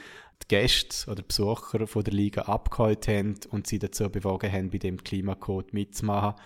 die 0.42 0.48
Gäste 0.48 1.12
oder 1.12 1.22
Besucher 1.22 1.86
von 1.88 2.04
der 2.04 2.14
Liga 2.14 2.44
abgeholt 2.44 3.08
haben 3.08 3.36
und 3.50 3.68
sie 3.68 3.80
dazu 3.80 4.10
bewogen 4.10 4.52
haben, 4.52 4.70
bei 4.70 4.78
dem 4.78 5.04
Klimacode 5.04 5.74
mitzumachen. 5.74 6.40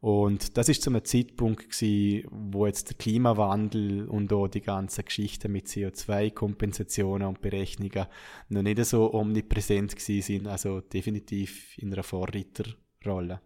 Und 0.00 0.56
das 0.56 0.70
ist 0.70 0.82
zu 0.82 0.90
einem 0.90 1.04
Zeitpunkt 1.04 1.70
gewesen, 1.70 2.26
wo 2.30 2.66
jetzt 2.66 2.88
der 2.88 2.96
Klimawandel 2.96 4.08
und 4.08 4.32
auch 4.32 4.48
die 4.48 4.62
ganze 4.62 5.04
Geschichte 5.04 5.50
mit 5.50 5.66
CO2-Kompensationen 5.66 7.28
und 7.28 7.42
Berechnungen 7.42 8.06
noch 8.48 8.62
nicht 8.62 8.82
so 8.86 9.12
omnipräsent 9.12 9.94
gewesen 9.94 10.22
sind, 10.22 10.46
also 10.46 10.80
definitiv 10.80 11.76
in 11.76 11.92
einer 11.92 12.02
Vorreiterrolle. 12.02 13.42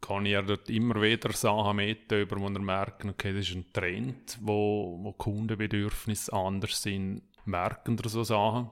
Kann 0.00 0.26
ich 0.26 0.32
ja 0.32 0.42
dort 0.42 0.70
immer 0.70 1.02
wieder 1.02 1.32
Sachen 1.32 1.76
mitnehmen, 1.76 2.30
wo 2.30 2.48
wir 2.48 2.60
merken, 2.60 3.10
okay, 3.10 3.32
das 3.32 3.48
ist 3.48 3.56
ein 3.56 3.72
Trend, 3.72 4.38
wo, 4.40 5.00
wo 5.02 5.12
Kundenbedürfnisse 5.12 6.32
anders 6.32 6.80
sind. 6.80 7.22
Merken 7.48 7.96
da 7.96 8.08
so 8.08 8.22
Sachen? 8.22 8.70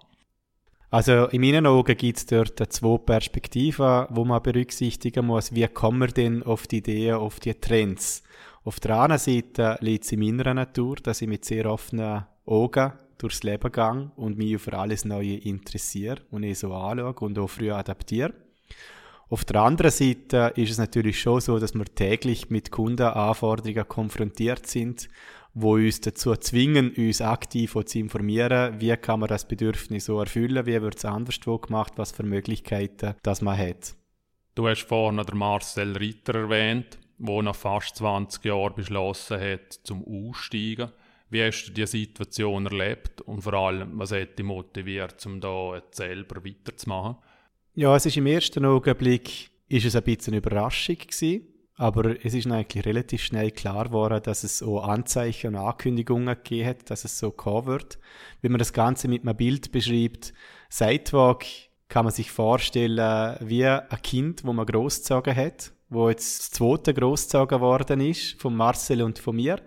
Also 0.91 1.27
in 1.27 1.41
meinen 1.41 1.67
Augen 1.67 1.97
gibt 1.97 2.19
es 2.19 2.27
dort 2.27 2.73
zwei 2.73 2.99
Perspektiven, 2.99 4.07
wo 4.11 4.25
man 4.25 4.43
berücksichtigen 4.43 5.27
muss. 5.27 5.55
Wie 5.55 5.67
kommen 5.67 6.01
wir 6.01 6.09
denn 6.09 6.43
auf 6.45 6.67
die 6.67 6.79
Ideen, 6.79 7.17
auf 7.17 7.41
die 7.41 7.55
Trends? 7.55 8.23
Auf 8.65 8.79
der 8.81 9.01
einen 9.01 9.19
Seite 9.19 9.79
liegt 9.81 10.05
es 10.05 10.13
in 10.13 10.21
meiner 10.21 10.55
Natur, 10.55 10.97
dass 10.97 11.23
ich 11.23 11.29
mit 11.29 11.45
sehr 11.45 11.71
offenen 11.71 12.25
Augen 12.47 12.93
durchs 13.19 13.43
Leben 13.43 13.73
gehe 13.73 14.11
und 14.17 14.39
mich 14.39 14.61
für 14.61 14.79
alles 14.79 15.05
Neue 15.05 15.37
interessiere 15.39 16.23
und 16.31 16.45
ich 16.45 16.59
so 16.59 16.73
anschaue 16.73 17.15
und 17.15 17.39
auch 17.39 17.49
früh 17.49 17.71
adaptiere. 17.71 18.35
Auf 19.29 19.45
der 19.45 19.63
anderen 19.63 19.91
Seite 19.91 20.53
ist 20.55 20.71
es 20.71 20.79
natürlich 20.79 21.21
schon 21.21 21.41
so, 21.41 21.59
dass 21.59 21.75
wir 21.75 21.85
täglich 21.85 22.49
mit 22.49 22.71
Kundenanforderungen 22.71 23.89
konfrontiert 23.89 24.67
sind 24.67 25.09
wo 25.59 25.77
uns 25.77 26.03
dazu 26.03 26.37
zwingen, 26.37 26.91
uns 26.91 27.23
aktiv 27.23 27.75
zu 27.87 27.99
informieren, 27.99 28.79
wie 28.79 28.95
kann 28.99 29.21
man 29.21 29.31
das 29.31 29.49
Bedürfnis 29.49 30.05
so 30.05 30.21
erfüllen, 30.21 30.67
wie 30.67 30.83
wird 30.83 30.99
es 30.99 31.07
anderswo 31.07 31.57
gemacht, 31.57 31.95
was 31.97 32.13
für 32.13 32.25
Möglichkeiten 32.25 33.15
das 33.23 33.41
man 33.41 33.57
hat. 33.57 33.97
Du 34.55 34.69
hast 34.69 34.83
vorhin 34.83 35.25
den 35.25 35.39
Marcel 35.39 35.97
Ritter 35.97 36.35
erwähnt, 36.35 36.99
der 37.17 37.43
nach 37.43 37.55
fast 37.55 37.97
20 37.97 38.45
Jahren 38.45 38.75
beschlossen 38.75 39.41
hat, 39.41 39.73
zum 39.83 40.05
Aussteigen. 40.05 40.93
Wie 41.31 41.43
hast 41.43 41.65
du 41.65 41.73
diese 41.73 41.87
Situation 41.87 42.67
erlebt 42.67 43.23
und 43.23 43.41
vor 43.41 43.55
allem, 43.55 43.99
was 43.99 44.13
hat 44.13 44.39
dich 44.39 44.45
motiviert, 44.45 45.25
um 45.25 45.41
da 45.41 45.83
selber 45.91 46.45
weiterzumachen? 46.45 47.17
Ja, 47.75 47.97
es 47.97 48.05
ist 48.05 48.19
im 48.19 48.27
ersten 48.27 48.67
Augenblick 48.67 49.51
ist 49.69 49.87
es 49.87 49.97
ein 49.97 50.03
bisschen 50.03 50.35
eine 50.35 50.39
Überraschung 50.39 50.99
gewesen 50.99 51.47
aber 51.77 52.25
es 52.25 52.33
ist 52.33 52.47
eigentlich 52.47 52.87
relativ 52.87 53.23
schnell 53.23 53.51
klar 53.51 53.87
geworden, 53.87 54.23
dass 54.23 54.45
es 54.45 54.63
auch 54.63 54.83
Anzeichen 54.83 55.49
und 55.49 55.57
Ankündigungen 55.57 56.35
gegeben 56.35 56.69
hat, 56.69 56.91
dass 56.91 57.05
es 57.05 57.19
so 57.19 57.31
kommen 57.31 57.67
wird. 57.67 57.99
Wenn 58.41 58.53
man 58.53 58.59
das 58.59 58.73
Ganze 58.73 59.09
mit 59.09 59.23
einem 59.23 59.37
Bild 59.37 59.73
beschreibt, 59.73 60.33
Sidewalk 60.71 61.45
kann 61.89 62.05
man 62.05 62.15
sich 62.15 62.31
vorstellen 62.31 63.37
wie 63.41 63.67
ein 63.67 64.03
Kind, 64.03 64.45
wo 64.45 64.55
man 64.55 64.65
großgezogen 64.65 65.37
hat, 65.37 65.73
wo 65.91 66.09
jetzt 66.09 66.39
das 66.39 66.51
zweite 66.51 66.95
großgezogen 66.95 67.61
worden 67.61 68.01
ist, 68.01 68.41
von 68.41 68.57
Marcel 68.57 69.03
und 69.03 69.19
von 69.19 69.37
mir. 69.37 69.61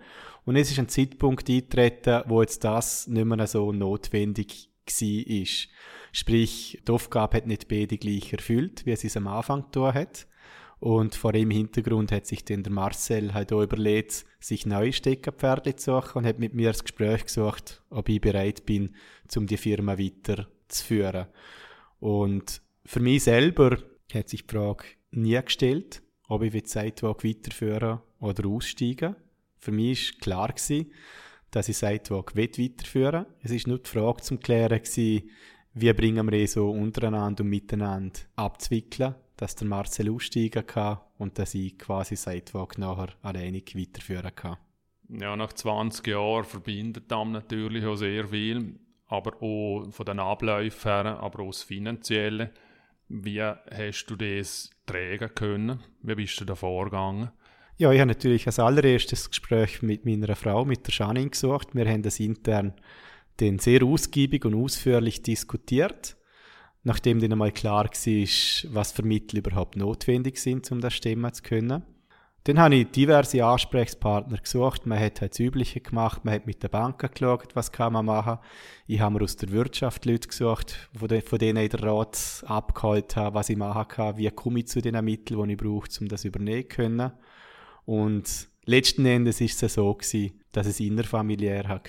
Und 0.44 0.56
es 0.56 0.70
ist 0.70 0.80
ein 0.80 0.88
Zeitpunkt 0.88 1.48
eingetreten, 1.48 2.22
wo 2.26 2.42
jetzt 2.42 2.64
das 2.64 3.06
nicht 3.06 3.24
mehr 3.24 3.46
so 3.46 3.72
notwendig 3.72 4.68
war. 4.84 5.46
Sprich, 6.12 6.82
die 6.86 6.92
Aufgabe 6.92 7.36
hat 7.36 7.46
nicht 7.46 7.68
beide 7.68 7.96
gleich 7.96 8.32
erfüllt, 8.32 8.84
wie 8.84 8.90
es 8.90 9.04
es 9.04 9.16
am 9.16 9.28
Anfang 9.28 9.66
getan 9.66 9.94
hat. 9.94 10.26
Und 10.80 11.14
vor 11.14 11.32
dem 11.32 11.50
Hintergrund 11.50 12.10
hat 12.10 12.26
sich 12.26 12.42
dann 12.44 12.62
der 12.62 12.72
Marcel 12.72 13.34
halt 13.34 13.52
auch 13.52 13.62
überlegt, 13.62 14.24
sich 14.40 14.64
neue 14.64 14.94
Steckerpferde 14.94 15.76
zu 15.76 15.92
suchen 15.92 16.18
und 16.18 16.26
hat 16.26 16.38
mit 16.38 16.54
mir 16.54 16.70
das 16.70 16.82
Gespräch 16.82 17.24
gesucht, 17.24 17.82
ob 17.90 18.08
ich 18.08 18.20
bereit 18.20 18.64
bin, 18.64 18.96
um 19.36 19.46
die 19.46 19.58
Firma 19.58 19.98
weiterzuführen. 19.98 21.26
Und 22.00 22.62
für 22.86 23.00
mich 23.00 23.24
selber 23.24 23.76
hat 24.14 24.30
sich 24.30 24.46
die 24.46 24.54
Frage 24.54 24.84
nie 25.10 25.40
gestellt, 25.40 26.02
ob 26.28 26.42
ich 26.42 26.52
die 26.52 26.62
Sidewalk 26.66 27.24
weiterführen 27.24 28.00
oder 28.18 28.48
aussteigen. 28.48 29.16
Für 29.58 29.72
mich 29.72 30.14
war 30.24 30.48
klar, 30.48 30.54
dass 31.50 31.68
ich 31.68 31.76
Sidewalk 31.76 32.34
weiterführen 32.34 33.26
will. 33.42 33.52
Es 33.52 33.52
war 33.52 33.68
nur 33.68 33.78
die 33.80 33.90
Frage 33.90 34.22
zum 34.22 34.40
Klären, 34.40 34.80
wie 35.74 35.92
bringen 35.92 36.30
wir 36.30 36.48
so 36.48 36.70
untereinander 36.70 37.44
und 37.44 37.50
miteinander 37.50 38.18
abzuwickeln 38.36 39.14
dass 39.40 39.56
der 39.56 39.66
Marcel 39.66 40.12
aussteigen 40.12 40.66
kann 40.66 40.98
und 41.16 41.38
dass 41.38 41.54
ich 41.54 41.78
quasi 41.78 42.14
Sidewalk 42.14 42.76
nachher 42.76 43.08
alleinig 43.22 43.74
weiterführen 43.74 44.34
kann. 44.34 44.58
Ja, 45.08 45.34
nach 45.34 45.54
20 45.54 46.06
Jahren 46.06 46.44
verbindet 46.44 47.04
das 47.08 47.26
natürlich 47.26 47.86
auch 47.86 47.96
sehr 47.96 48.28
viel, 48.28 48.78
aber 49.06 49.42
auch 49.42 49.90
von 49.90 50.06
den 50.06 50.20
Abläufen 50.20 50.90
her, 50.90 51.18
aber 51.20 51.42
auch 51.42 51.50
das 51.50 51.62
Finanzielle. 51.62 52.50
Wie 53.08 53.40
hast 53.40 54.06
du 54.08 54.16
das 54.16 54.70
tragen 54.84 55.34
können? 55.34 55.80
Wie 56.02 56.14
bist 56.14 56.38
du 56.40 56.44
da 56.44 56.54
vorgegangen? 56.54 57.30
Ja, 57.78 57.90
ich 57.90 57.98
habe 57.98 58.08
natürlich 58.08 58.46
als 58.46 58.58
allererstes 58.58 59.30
Gespräch 59.30 59.80
mit 59.80 60.04
meiner 60.04 60.36
Frau, 60.36 60.66
mit 60.66 60.86
der 60.86 60.94
Janine 60.94 61.30
gesucht. 61.30 61.74
Wir 61.74 61.88
haben 61.88 62.02
das 62.02 62.20
intern 62.20 62.74
den 63.40 63.58
sehr 63.58 63.82
ausgiebig 63.82 64.44
und 64.44 64.54
ausführlich 64.54 65.22
diskutiert 65.22 66.18
nachdem 66.82 67.20
dann 67.20 67.32
einmal 67.32 67.52
klar 67.52 67.84
war, 67.84 68.74
was 68.74 68.92
für 68.92 69.02
Mittel 69.02 69.38
überhaupt 69.38 69.76
notwendig 69.76 70.38
sind, 70.38 70.70
um 70.72 70.80
das 70.80 70.94
stemmen 70.94 71.32
zu 71.32 71.42
können. 71.42 71.82
Dann 72.44 72.58
habe 72.58 72.74
ich 72.74 72.90
diverse 72.90 73.44
Ansprechpartner 73.44 74.38
gesucht. 74.38 74.86
Man 74.86 74.98
hat 74.98 75.20
halt 75.20 75.32
das 75.32 75.40
Übliche 75.40 75.80
gemacht. 75.80 76.24
Man 76.24 76.34
hat 76.34 76.46
mit 76.46 76.62
der 76.62 76.68
Bank 76.68 76.98
geschaut, 76.98 77.54
was 77.54 77.70
kann 77.70 77.92
man 77.92 78.06
machen. 78.06 78.38
Ich 78.86 79.00
habe 79.00 79.14
mir 79.14 79.24
aus 79.24 79.36
der 79.36 79.50
Wirtschaft 79.50 80.06
Leute 80.06 80.28
gesucht, 80.28 80.88
von 80.94 81.38
denen 81.38 81.62
ich 81.62 81.68
den 81.68 81.80
Rat 81.80 82.42
abgeholt 82.46 83.14
habe, 83.16 83.34
was 83.34 83.50
ich 83.50 83.58
machen 83.58 83.88
kann, 83.88 84.16
wie 84.16 84.30
komme 84.30 84.60
ich 84.60 84.68
zu 84.68 84.80
den 84.80 85.04
Mitteln, 85.04 85.42
die 85.46 85.52
ich 85.52 85.58
brauche, 85.58 85.88
um 86.00 86.08
das 86.08 86.24
übernehmen 86.24 86.62
zu 86.62 86.76
können. 86.76 87.12
Und 87.84 88.48
letzten 88.64 89.04
Endes 89.04 89.42
ist 89.42 89.62
es 89.62 89.74
so 89.74 89.92
gewesen, 89.92 90.40
dass 90.52 90.66
es 90.66 90.80
innerfamiliär 90.80 91.82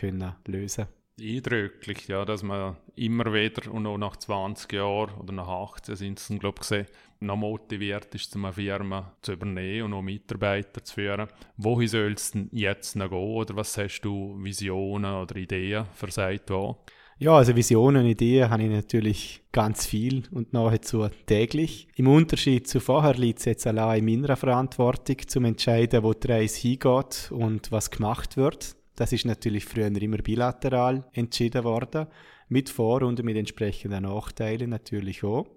lösen 0.45 0.85
konnte 0.85 1.00
eindrücklich, 1.21 2.07
ja, 2.07 2.25
dass 2.25 2.43
man 2.43 2.77
immer 2.95 3.33
wieder 3.33 3.71
und 3.71 3.85
auch 3.87 3.97
nach 3.97 4.17
20 4.17 4.73
Jahren 4.73 5.15
oder 5.19 5.33
nach 5.33 5.47
18 5.47 5.95
sind 5.95 6.19
es, 6.19 6.27
glaube 6.39 6.55
ich, 6.55 6.67
gesehen, 6.67 6.87
noch 7.19 7.37
motiviert 7.37 8.13
ist, 8.15 8.35
eine 8.35 8.51
Firma 8.51 9.13
zu 9.21 9.33
übernehmen 9.33 9.85
und 9.85 9.93
auch 9.93 10.01
Mitarbeiter 10.01 10.83
zu 10.83 10.95
führen. 10.95 11.27
Wohin 11.57 11.87
soll 11.87 12.13
es 12.13 12.31
denn 12.31 12.49
jetzt 12.51 12.95
noch 12.95 13.09
gehen 13.09 13.19
oder 13.19 13.55
was 13.55 13.77
hast 13.77 14.01
du 14.01 14.35
Visionen 14.39 15.13
oder 15.13 15.35
Ideen 15.35 15.85
für 15.93 16.11
Seitwo? 16.11 16.77
Ja, 17.19 17.33
also 17.33 17.55
Visionen 17.55 18.03
und 18.03 18.09
Ideen 18.09 18.49
habe 18.49 18.63
ich 18.63 18.71
natürlich 18.71 19.43
ganz 19.51 19.85
viel 19.85 20.23
und 20.31 20.53
nahezu 20.53 21.07
täglich. 21.27 21.87
Im 21.95 22.07
Unterschied 22.07 22.67
zu 22.67 22.79
vorher 22.79 23.13
liegt 23.13 23.37
es 23.37 23.45
jetzt 23.45 23.67
allein 23.67 24.07
in 24.07 24.21
meiner 24.21 24.35
Verantwortung, 24.35 25.17
zum 25.27 25.45
entscheiden, 25.45 26.01
wo 26.01 26.13
die 26.13 26.27
Reise 26.27 26.59
hingeht 26.59 27.31
und 27.31 27.71
was 27.71 27.91
gemacht 27.91 28.37
wird. 28.37 28.75
Das 28.95 29.13
ist 29.13 29.25
natürlich 29.25 29.65
früher 29.65 29.87
immer 29.87 30.17
bilateral 30.17 31.05
entschieden 31.13 31.63
worden, 31.63 32.07
mit 32.49 32.69
Vor- 32.69 33.03
und 33.03 33.23
mit 33.23 33.37
entsprechenden 33.37 34.03
Nachteilen 34.03 34.69
natürlich 34.69 35.23
auch. 35.23 35.47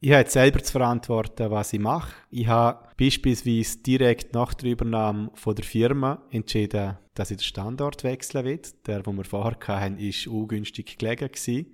Ich 0.00 0.10
habe 0.10 0.20
jetzt 0.20 0.34
selber 0.34 0.62
zu 0.62 0.72
verantworten, 0.72 1.50
was 1.50 1.72
ich 1.72 1.80
mache. 1.80 2.12
Ich 2.30 2.46
habe 2.46 2.86
beispielsweise 2.98 3.78
direkt 3.78 4.34
nach 4.34 4.52
der 4.52 4.72
Übernahme 4.72 5.30
von 5.32 5.54
der 5.54 5.64
Firma 5.64 6.22
entschieden, 6.30 6.98
dass 7.14 7.30
ich 7.30 7.38
den 7.38 7.44
Standort 7.44 8.04
wechseln 8.04 8.44
will. 8.44 8.60
Der, 8.86 9.00
den 9.00 9.16
wir 9.16 9.24
vorher 9.24 9.56
hatten, 9.58 9.98
war 9.98 10.34
ungünstig 10.34 10.98
gelegen. 10.98 11.30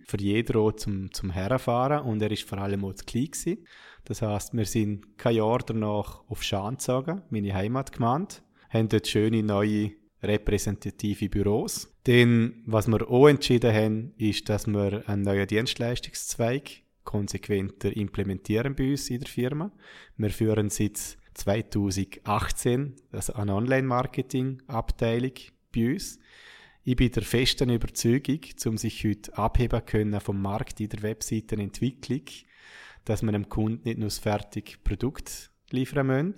Für 0.06 0.20
jeden 0.20 0.56
auch 0.56 0.70
zum, 0.72 1.12
zum 1.12 1.30
Herfahren 1.30 2.06
und 2.06 2.22
er 2.22 2.30
war 2.30 2.36
vor 2.36 2.58
allem 2.58 2.84
auch 2.84 2.94
zu 2.94 3.04
klein. 3.04 3.24
Gewesen. 3.32 3.66
Das 4.04 4.22
heisst, 4.22 4.54
wir 4.54 4.64
sind 4.64 5.18
kein 5.18 5.34
Jahr 5.34 5.58
danach 5.58 6.22
auf 6.28 6.44
Schaan 6.44 6.74
gezogen, 6.74 7.22
meine 7.30 7.52
Heimatgemeinde, 7.52 8.36
haben 8.70 8.88
dort 8.88 9.08
schöne 9.08 9.42
neue 9.42 9.90
repräsentative 10.22 11.28
Büros. 11.28 11.92
Denn 12.06 12.62
was 12.66 12.88
wir 12.88 13.08
auch 13.10 13.28
entschieden 13.28 13.74
haben, 13.74 14.14
ist, 14.18 14.48
dass 14.48 14.66
wir 14.66 15.08
einen 15.08 15.22
neuen 15.22 15.46
Dienstleistungszweig 15.46 16.82
konsequenter 17.04 17.96
implementieren 17.96 18.74
bei 18.74 18.90
uns 18.90 19.10
in 19.10 19.20
der 19.20 19.28
Firma. 19.28 19.72
Wir 20.16 20.30
führen 20.30 20.70
seit 20.70 20.98
2018, 21.34 22.94
also 23.12 23.32
eine 23.34 23.54
Online-Marketing-Abteilung 23.54 25.32
bei 25.74 25.92
uns. 25.92 26.18
Ich 26.82 26.96
bin 26.96 27.10
der 27.12 27.22
festen 27.22 27.70
Überzeugung, 27.70 28.40
um 28.66 28.78
sich 28.78 29.04
heute 29.04 29.36
abheben 29.36 29.84
können 29.84 30.20
vom 30.20 30.40
Markt 30.40 30.80
in 30.80 30.88
der 30.88 31.02
Webseitenentwicklung, 31.02 32.22
dass 33.04 33.22
man 33.22 33.32
dem 33.34 33.48
Kunden 33.48 33.84
nicht 33.84 33.98
nur 33.98 34.08
das 34.08 34.18
fertige 34.18 34.78
Produkt 34.82 35.50
liefern 35.70 36.06
müssen, 36.06 36.34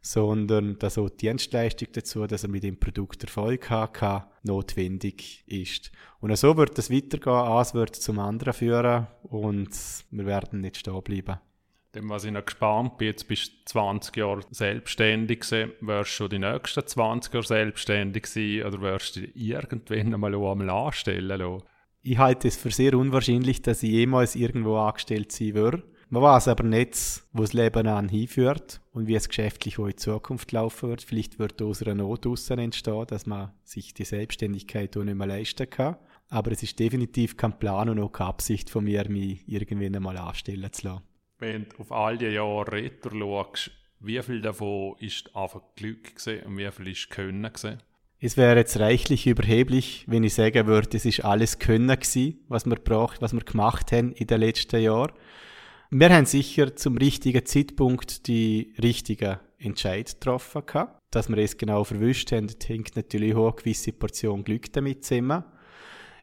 sondern 0.00 0.78
dass 0.78 0.98
auch 0.98 1.08
die 1.08 1.26
Dienstleistung 1.26 1.88
dazu, 1.92 2.26
dass 2.26 2.44
er 2.44 2.48
mit 2.48 2.62
dem 2.62 2.78
Produkt 2.78 3.22
Erfolg 3.24 3.70
haben 3.70 3.92
kann, 3.92 4.24
notwendig 4.42 5.44
ist. 5.46 5.90
Und 6.20 6.36
so 6.36 6.56
wird 6.56 6.78
es 6.78 6.90
weitergehen, 6.90 7.34
eins 7.34 7.74
wird 7.74 7.96
zum 7.96 8.18
anderen 8.18 8.52
führen 8.52 9.08
und 9.22 9.70
wir 10.10 10.26
werden 10.26 10.60
nicht 10.60 10.76
stehen 10.76 11.02
bleiben. 11.02 11.38
Dem, 11.94 12.10
was 12.10 12.24
ich 12.24 12.30
noch 12.30 12.44
gespannt 12.44 12.98
bin, 12.98 13.08
jetzt 13.08 13.26
bist 13.26 13.52
du 13.52 13.64
20 13.66 14.16
Jahre 14.16 14.40
selbstständig 14.50 15.40
gewesen. 15.40 15.72
Wirst 15.80 16.10
du 16.10 16.14
schon 16.14 16.30
die 16.30 16.38
nächsten 16.38 16.86
20 16.86 17.32
Jahre 17.32 17.46
selbstständig 17.46 18.26
sein 18.26 18.64
oder 18.64 18.80
wirst 18.82 19.16
du 19.16 19.20
dich 19.22 19.34
irgendwann 19.34 20.12
einmal 20.12 20.34
einmal 20.34 20.70
anstellen 20.70 21.26
lassen? 21.26 21.62
Ich 22.02 22.18
halte 22.18 22.48
es 22.48 22.56
für 22.56 22.70
sehr 22.70 22.94
unwahrscheinlich, 22.94 23.62
dass 23.62 23.82
ich 23.82 23.90
jemals 23.90 24.36
irgendwo 24.36 24.76
angestellt 24.76 25.32
sein 25.32 25.54
würde. 25.54 25.82
Man 26.08 26.22
weiß 26.22 26.46
aber 26.48 26.62
nicht, 26.62 27.24
wo 27.32 27.42
das 27.42 27.52
Leben 27.52 27.88
an 27.88 28.08
hinführt 28.08 28.80
und 28.92 29.08
wie 29.08 29.16
es 29.16 29.28
geschäftlich 29.28 29.80
auch 29.80 29.86
in 29.86 29.96
Zukunft 29.96 30.52
laufen 30.52 30.90
wird. 30.90 31.02
Vielleicht 31.02 31.40
wird 31.40 31.60
aus 31.60 31.82
einer 31.82 31.96
Not 31.96 32.26
entstehen, 32.26 33.06
dass 33.08 33.26
man 33.26 33.50
sich 33.64 33.92
die 33.92 34.04
Selbstständigkeit 34.04 34.96
auch 34.96 35.02
nicht 35.02 35.16
mehr 35.16 35.26
leisten 35.26 35.68
kann. 35.68 35.96
Aber 36.28 36.52
es 36.52 36.62
ist 36.62 36.78
definitiv 36.78 37.36
kein 37.36 37.58
Plan 37.58 37.88
und 37.88 37.98
auch 37.98 38.10
keine 38.10 38.30
Absicht 38.30 38.70
von 38.70 38.84
mir, 38.84 39.08
mich 39.08 39.42
irgendwann 39.48 39.96
einmal 39.96 40.16
anstellen 40.16 40.72
zu 40.72 40.86
lassen. 40.86 41.02
Wenn 41.38 41.68
du 41.68 41.82
auf 41.82 41.90
all 41.90 42.18
die 42.18 42.26
Jahre 42.26 42.70
retour 42.70 43.12
schaust, 43.12 43.72
wie 43.98 44.22
viel 44.22 44.40
davon 44.40 44.94
ist 45.00 45.34
einfach 45.34 45.62
Glück 45.74 46.16
gewesen 46.16 46.46
und 46.46 46.56
wie 46.58 46.70
viel 46.70 46.88
ist 46.88 47.10
Können 47.10 47.42
gewesen? 47.42 47.82
Es 48.18 48.36
wäre 48.36 48.56
jetzt 48.56 48.78
reichlich 48.80 49.26
überheblich, 49.26 50.04
wenn 50.06 50.24
ich 50.24 50.34
sagen 50.34 50.66
würde, 50.66 50.96
es 50.96 51.04
ist 51.04 51.24
alles 51.24 51.58
Können 51.58 51.88
gewesen, 51.88 52.38
was 52.48 52.64
wir 52.64 52.76
braucht, 52.76 53.20
was 53.20 53.34
wir 53.34 53.42
gemacht 53.42 53.92
haben 53.92 54.12
in 54.12 54.26
den 54.26 54.40
letzten 54.40 54.80
Jahren. 54.80 55.12
Wir 55.98 56.10
haben 56.10 56.26
sicher 56.26 56.76
zum 56.76 56.98
richtigen 56.98 57.46
Zeitpunkt 57.46 58.26
die 58.26 58.74
richtigen 58.82 59.38
Entscheid 59.56 60.12
getroffen 60.12 60.66
gehabt. 60.66 61.00
Dass 61.10 61.30
wir 61.30 61.38
es 61.38 61.56
genau 61.56 61.84
verwischt 61.84 62.32
haben, 62.32 62.48
hängt 62.66 62.96
natürlich 62.96 63.34
auch 63.34 63.46
eine 63.46 63.56
gewisse 63.56 63.92
Portion 63.92 64.44
Glück 64.44 64.70
damit 64.74 65.06
zusammen. 65.06 65.42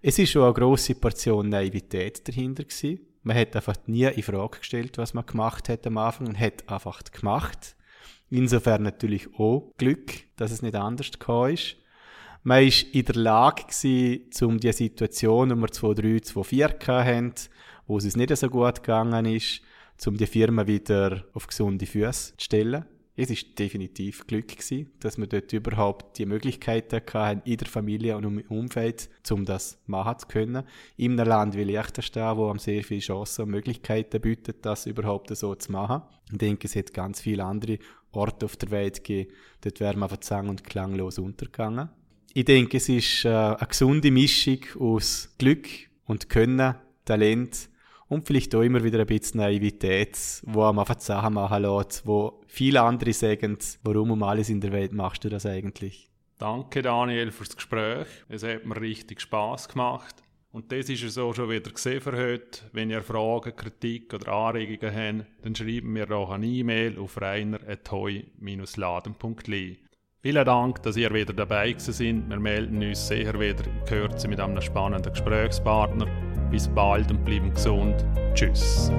Es 0.03 0.19
ist 0.19 0.29
schon 0.29 0.43
eine 0.43 0.53
grosse 0.53 0.93
Portion 0.93 1.49
Naivität 1.49 2.27
dahinter 2.27 2.65
gewesen. 2.65 2.99
Man 3.23 3.35
hat 3.35 3.55
einfach 3.55 3.75
nie 3.87 4.03
in 4.03 4.21
Frage 4.21 4.59
gestellt, 4.59 4.99
was 4.99 5.15
man 5.15 5.25
gemacht 5.25 5.67
hat 5.69 5.87
am 5.87 5.97
Anfang 5.97 6.27
und 6.27 6.39
hat 6.39 6.69
einfach 6.69 7.01
gemacht. 7.05 7.75
Insofern 8.29 8.83
natürlich 8.83 9.27
auch 9.39 9.73
Glück, 9.79 10.11
dass 10.35 10.51
es 10.51 10.61
nicht 10.61 10.75
anders 10.75 11.13
gekommen 11.13 11.55
ist. 11.55 11.77
Man 12.43 12.63
war 12.63 12.93
in 12.93 13.05
der 13.05 13.15
Lage 13.15 13.63
gewesen, 13.63 14.29
um 14.45 14.59
die 14.59 14.71
Situation, 14.71 15.49
die 15.49 15.55
wir 15.55 15.67
2-3, 15.67 16.31
2-4 16.31 16.87
hatten, 16.87 17.33
wo 17.87 17.97
es 17.97 18.05
uns 18.05 18.15
nicht 18.15 18.35
so 18.35 18.49
gut 18.49 18.83
gegangen 18.83 19.25
ist, 19.25 19.61
um 20.05 20.17
die 20.17 20.25
Firma 20.27 20.67
wieder 20.67 21.23
auf 21.33 21.47
gesunde 21.47 21.85
Füße 21.85 22.35
zu 22.37 22.43
stellen. 22.43 22.85
Es 23.15 23.29
ist 23.29 23.59
definitiv 23.59 24.25
Glück 24.25 24.47
gewesen, 24.47 24.89
dass 24.99 25.19
wir 25.19 25.27
dort 25.27 25.53
überhaupt 25.53 26.17
die 26.17 26.25
Möglichkeiten 26.25 26.99
hatten, 27.13 27.41
in 27.45 27.57
der 27.57 27.67
Familie 27.67 28.17
und 28.17 28.23
im 28.23 28.41
Umfeld, 28.49 29.07
um 29.29 29.45
das 29.45 29.79
machen 29.85 30.17
zu 30.17 30.27
können. 30.27 30.63
In 30.97 31.19
einem 31.19 31.29
Land 31.29 31.55
wie 31.55 31.63
Liechtenstein, 31.63 32.37
wo 32.37 32.49
einem 32.49 32.57
sehr 32.57 32.83
viele 32.83 33.01
Chancen 33.01 33.43
und 33.43 33.51
Möglichkeiten 33.51 34.19
bietet, 34.19 34.65
das 34.65 34.87
überhaupt 34.87 35.35
so 35.37 35.53
zu 35.53 35.71
machen. 35.71 36.01
Ich 36.31 36.39
denke, 36.39 36.65
es 36.65 36.75
hat 36.75 36.91
ganz 36.91 37.21
viele 37.21 37.45
andere 37.45 37.77
Orte 38.11 38.45
auf 38.45 38.55
der 38.55 38.71
Welt 38.71 39.03
gegeben, 39.03 39.31
dort 39.61 39.79
wären 39.79 39.99
wir 39.99 40.09
sang- 40.21 40.49
und 40.49 40.63
klanglos 40.63 41.19
untergegangen. 41.19 41.89
Ich 42.33 42.45
denke, 42.45 42.77
es 42.77 42.89
ist 42.89 43.25
äh, 43.25 43.29
eine 43.29 43.67
gesunde 43.67 44.09
Mischung 44.09 44.59
aus 44.79 45.29
Glück 45.37 45.67
und 46.05 46.29
Können, 46.29 46.75
Talent 47.05 47.69
und 48.07 48.25
vielleicht 48.25 48.55
auch 48.55 48.61
immer 48.61 48.83
wieder 48.83 48.99
ein 48.99 49.05
bisschen 49.05 49.39
Naivität, 49.39 50.17
wo 50.43 50.61
man 50.61 50.79
einfach 50.79 50.99
Sachen 50.99 51.35
machen 51.35 51.61
lässt, 51.63 52.05
wo 52.05 52.41
viele 52.47 52.81
andere 52.81 53.13
sagen, 53.13 53.57
warum 53.83 54.11
um 54.11 54.23
alles 54.23 54.49
in 54.49 54.59
der 54.61 54.71
Welt 54.71 54.93
machst 54.93 55.23
du 55.23 55.29
das 55.29 55.45
eigentlich? 55.45 56.09
Danke 56.37 56.81
Daniel 56.81 57.31
fürs 57.31 57.55
Gespräch. 57.55 58.07
Es 58.27 58.43
hat 58.43 58.65
mir 58.65 58.79
richtig 58.79 59.21
Spaß 59.21 59.69
gemacht. 59.69 60.15
Und 60.51 60.71
das 60.71 60.89
ist 60.89 61.03
es 61.03 61.17
auch 61.17 61.33
schon 61.33 61.49
wieder 61.49 61.71
gesehen 61.71 61.99
für 61.99 62.15
heute. 62.15 62.59
Wenn 62.73 62.91
ihr 62.91 63.01
Fragen, 63.01 63.55
Kritik 63.55 64.13
oder 64.13 64.31
Anregungen 64.31 64.95
habt, 64.95 65.25
dann 65.41 65.55
schreibt 65.55 65.85
mir 65.85 66.05
doch 66.05 66.29
eine 66.29 66.45
E-Mail 66.45 66.99
auf 66.99 67.19
reiner.heu-laden.li. 67.19 69.79
Vielen 70.21 70.45
Dank, 70.45 70.83
dass 70.83 70.95
ihr 70.95 71.11
wieder 71.11 71.33
dabei 71.33 71.73
sind. 71.77 72.29
Wir 72.29 72.39
melden 72.39 72.83
uns 72.83 73.07
sicher 73.07 73.39
wieder 73.39 73.65
in 73.65 73.83
Kürze 73.85 74.27
mit 74.27 74.39
einem 74.39 74.61
spannenden 74.61 75.11
Gesprächspartner. 75.11 76.05
Bis 76.53 76.67
bald 76.67 77.09
und 77.09 77.25
bleiben 77.25 77.51
gesund. 77.51 78.05
Tschüss. 78.35 78.91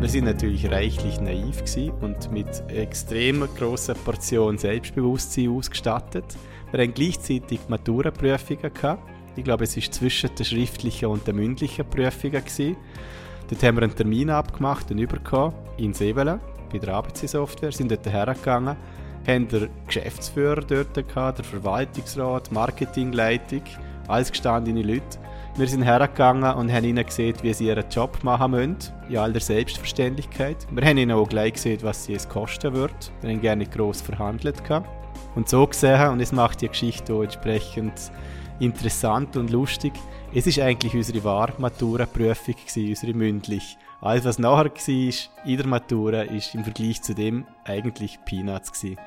Wir 0.00 0.08
sind 0.08 0.24
natürlich 0.24 0.68
reichlich 0.72 1.20
naiv 1.20 1.62
und 2.00 2.32
mit 2.32 2.64
extrem 2.66 3.46
großer 3.56 3.94
Portion 3.94 4.58
Selbstbewusstsein 4.58 5.50
ausgestattet. 5.50 6.24
Wir 6.72 6.80
haben 6.80 6.94
gleichzeitig 6.94 7.60
Maturaprüfungen 7.68 8.74
gehabt. 8.74 9.08
Ich 9.36 9.44
glaube, 9.44 9.62
es 9.62 9.76
war 9.76 9.84
zwischen 9.84 10.34
der 10.34 10.42
schriftlichen 10.42 11.10
und 11.10 11.24
der 11.28 11.34
mündlichen 11.34 11.88
Prüfungen. 11.88 12.42
Dort 13.48 13.62
haben 13.62 13.76
wir 13.76 13.84
einen 13.84 13.94
Termin 13.94 14.30
abgemacht 14.30 14.90
und 14.90 14.98
übergekommen 14.98 15.54
in 15.76 15.94
Sevelen 15.94 16.40
bei 16.72 16.78
der 16.78 16.92
ABC-Software, 16.92 17.70
sind 17.70 17.92
dort 17.92 18.04
hergegangen 18.04 18.76
haben 19.26 19.48
der 19.48 19.68
Geschäftsführer 19.86 20.62
dort 20.62 20.94
gehabt, 20.94 21.38
der 21.38 21.44
Verwaltungsrat, 21.44 22.52
Marketingleitung, 22.52 23.62
alles 24.08 24.30
gestandene 24.30 24.82
Leute. 24.82 25.18
Wir 25.56 25.68
sind 25.68 25.82
hergegangen 25.82 26.52
und 26.54 26.72
haben 26.72 26.84
ihnen 26.84 27.06
gesehen, 27.06 27.36
wie 27.42 27.54
sie 27.54 27.68
ihren 27.68 27.88
Job 27.88 28.18
machen 28.24 28.50
müssen, 28.50 28.76
in 29.08 29.18
aller 29.18 29.38
Selbstverständlichkeit. 29.38 30.66
Wir 30.70 30.84
haben 30.84 30.98
ihnen 30.98 31.12
auch 31.12 31.28
gleich 31.28 31.52
gesehen, 31.52 31.78
was 31.82 32.04
sie 32.04 32.14
es 32.14 32.28
kosten 32.28 32.74
wird. 32.74 33.12
Wir 33.20 33.30
haben 33.30 33.40
gerne 33.40 33.66
gross 33.66 34.02
verhandelt. 34.02 34.64
Gehabt. 34.64 34.88
Und 35.36 35.48
so 35.48 35.66
gesehen, 35.66 36.08
und 36.08 36.20
es 36.20 36.32
macht 36.32 36.60
die 36.60 36.68
Geschichte 36.68 37.14
auch 37.14 37.22
entsprechend 37.22 37.92
interessant 38.58 39.36
und 39.36 39.50
lustig, 39.50 39.92
es 40.34 40.48
ist 40.48 40.58
eigentlich 40.58 40.94
unsere 40.94 41.22
Wahrmatura-Prüfung, 41.22 42.56
unsere 42.76 43.14
mündlich. 43.14 43.78
Alles, 44.00 44.24
was 44.24 44.38
nachher 44.40 44.66
war 44.66 45.46
in 45.46 45.56
der 45.56 45.66
Matura, 45.66 46.22
ist 46.22 46.54
im 46.54 46.64
Vergleich 46.64 47.00
zu 47.00 47.14
dem 47.14 47.46
eigentlich 47.64 48.18
Peanuts. 48.24 48.72
Gewesen. 48.72 48.98